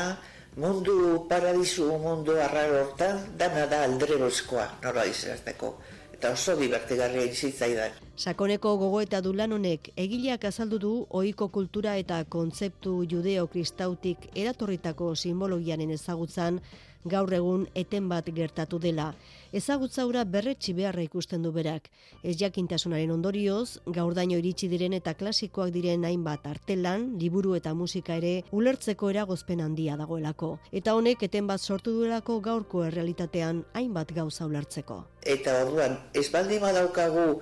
mundu 0.55 1.25
paradisu 1.27 1.91
mundu 2.05 2.39
arraro 2.39 2.79
hortan, 2.85 3.19
dana 3.35 3.67
da 3.67 3.83
aldrebozkoa, 3.89 4.69
nola 4.85 5.03
izanazteko. 5.11 5.73
Eta 6.19 6.33
oso 6.35 6.51
divertigarria 6.59 7.21
izitzaidan. 7.31 7.93
Sakoneko 8.19 8.73
gogo 8.81 8.97
eta 8.99 9.21
du 9.23 9.31
lan 9.31 9.53
honek 9.55 9.85
egileak 10.03 10.43
azaldu 10.49 10.79
du 10.83 10.89
ohiko 11.19 11.47
kultura 11.47 11.93
eta 11.95 12.17
kontzeptu 12.35 12.95
judeo-kristautik 13.13 14.25
eratorritako 14.35 15.13
simbologianen 15.15 15.93
ezagutzan 15.95 16.59
gaur 17.05 17.31
egun 17.33 17.67
eten 17.75 18.09
bat 18.09 18.25
gertatu 18.35 18.79
dela. 18.79 19.13
Ezagutza 19.53 20.05
hura 20.05 20.23
berretsi 20.25 20.73
beharra 20.73 21.01
ikusten 21.01 21.41
du 21.41 21.51
berak. 21.51 21.89
Ez 22.23 22.35
jakintasunaren 22.37 23.11
ondorioz, 23.11 23.79
gaurdaino 23.85 24.37
iritsi 24.37 24.67
diren 24.69 24.93
eta 24.93 25.13
klasikoak 25.13 25.71
diren 25.73 26.05
hainbat 26.05 26.45
artelan, 26.45 27.07
liburu 27.19 27.55
eta 27.55 27.73
musika 27.73 28.15
ere 28.19 28.43
ulertzeko 28.51 29.09
eragozpen 29.09 29.61
handia 29.61 29.97
dagoelako. 29.97 30.57
Eta 30.71 30.93
honek 30.95 31.23
eten 31.29 31.47
bat 31.47 31.61
sortu 31.61 31.95
duelako 31.97 32.39
gaurko 32.41 32.83
errealitatean 32.85 33.63
hainbat 33.73 34.13
gauza 34.13 34.45
ulertzeko. 34.45 35.03
Eta 35.23 35.63
orduan, 35.63 35.97
ez 36.13 36.29
baldin 36.31 36.61
badaukagu 36.61 37.41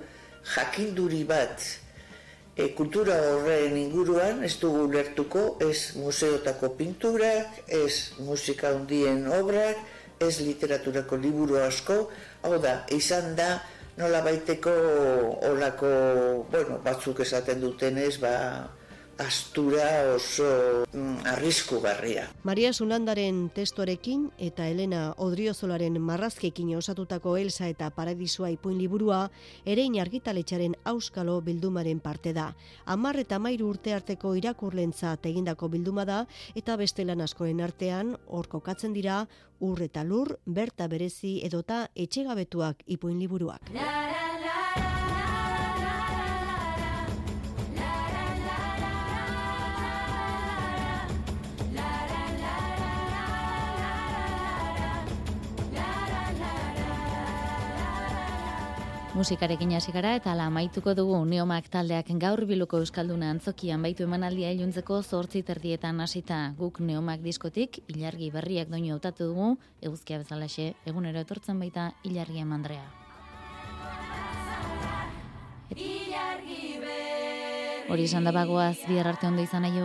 jakinduri 0.54 1.24
bat 1.24 1.87
e, 2.58 2.72
kultura 2.74 3.14
horren 3.32 3.76
inguruan 3.78 4.42
ez 4.44 4.56
dugu 4.58 4.88
ulertuko 4.88 5.44
ez 5.62 5.94
museotako 5.96 6.72
pinturak, 6.78 7.62
ez 7.70 8.18
musika 8.26 8.74
hundien 8.74 9.22
obrak, 9.38 9.78
ez 10.18 10.40
literaturako 10.42 11.16
liburu 11.22 11.60
asko, 11.62 12.08
hau 12.42 12.58
da, 12.62 12.80
izan 12.90 13.36
da 13.38 13.60
nola 13.98 14.22
baiteko 14.26 14.74
olako, 15.52 15.92
bueno, 16.50 16.80
batzuk 16.82 17.22
esaten 17.22 17.62
dutenez, 17.62 18.16
ba, 18.22 18.34
astura 19.18 20.14
oso 20.14 20.84
mm, 20.92 21.26
arriskugarria. 21.26 22.28
Maria 22.44 22.72
Zulandaren 22.72 23.48
testorekin 23.54 24.28
eta 24.38 24.66
Elena 24.70 25.12
Odriozolaren 25.16 26.00
marrazkekin 26.00 26.70
osatutako 26.78 27.36
Elsa 27.36 27.66
eta 27.68 27.90
Paradisua 27.90 28.50
ipuin 28.54 28.78
liburua 28.78 29.28
erein 29.66 29.98
argitaletxaren 30.00 30.76
auskalo 30.84 31.40
bildumaren 31.42 32.00
parte 32.00 32.32
da. 32.32 32.52
Amar 32.86 33.18
eta 33.18 33.38
mairu 33.38 33.68
urte 33.74 33.94
arteko 33.94 34.34
irakurlentza 34.38 35.16
egindako 35.24 35.68
bilduma 35.68 36.04
da 36.04 36.24
eta 36.54 36.76
beste 36.76 37.04
lan 37.04 37.20
askoren 37.20 37.60
artean 37.60 38.16
hor 38.26 38.48
kokatzen 38.48 38.94
dira 38.94 39.26
ur 39.60 39.82
eta 39.82 40.04
lur, 40.04 40.38
berta 40.46 40.86
berezi 40.86 41.40
edota 41.44 41.88
etxegabetuak 41.96 42.84
ipuin 42.86 43.18
liburuak. 43.18 43.72
Musikarekin 59.18 59.72
hasi 59.74 59.90
gara 59.90 60.12
eta 60.14 60.30
ala 60.30 60.44
amaituko 60.46 60.92
dugu 60.94 61.16
Neomak 61.26 61.66
taldeak 61.72 62.12
gaur 62.22 62.44
biluko 62.46 62.78
euskalduna 62.78 63.32
antzokian. 63.34 63.82
Baitu 63.82 64.04
emanaldia 64.06 64.52
iluntzeko 64.54 65.00
zortzi 65.02 65.42
terdietan 65.42 65.98
hasita 66.00 66.36
guk 66.58 66.78
Neomak 66.78 67.24
diskotik 67.24 67.80
ilargi 67.88 68.30
berriak 68.30 68.70
doinu 68.70 68.92
hautatu 68.94 69.26
dugu. 69.32 69.48
Eguzkia 69.82 70.20
bezalaxe 70.22 70.68
egunero 70.86 71.18
etortzen 71.26 71.58
baita 71.58 71.88
ilargi 72.04 72.44
emandrea. 72.46 72.86
Hori 77.90 78.06
izan 78.06 78.22
da 78.22 78.30
bagoaz 78.30 78.76
bihar 78.86 79.16
arte 79.16 79.26
ondo 79.26 79.42
izan 79.42 79.66
nahi 79.66 79.82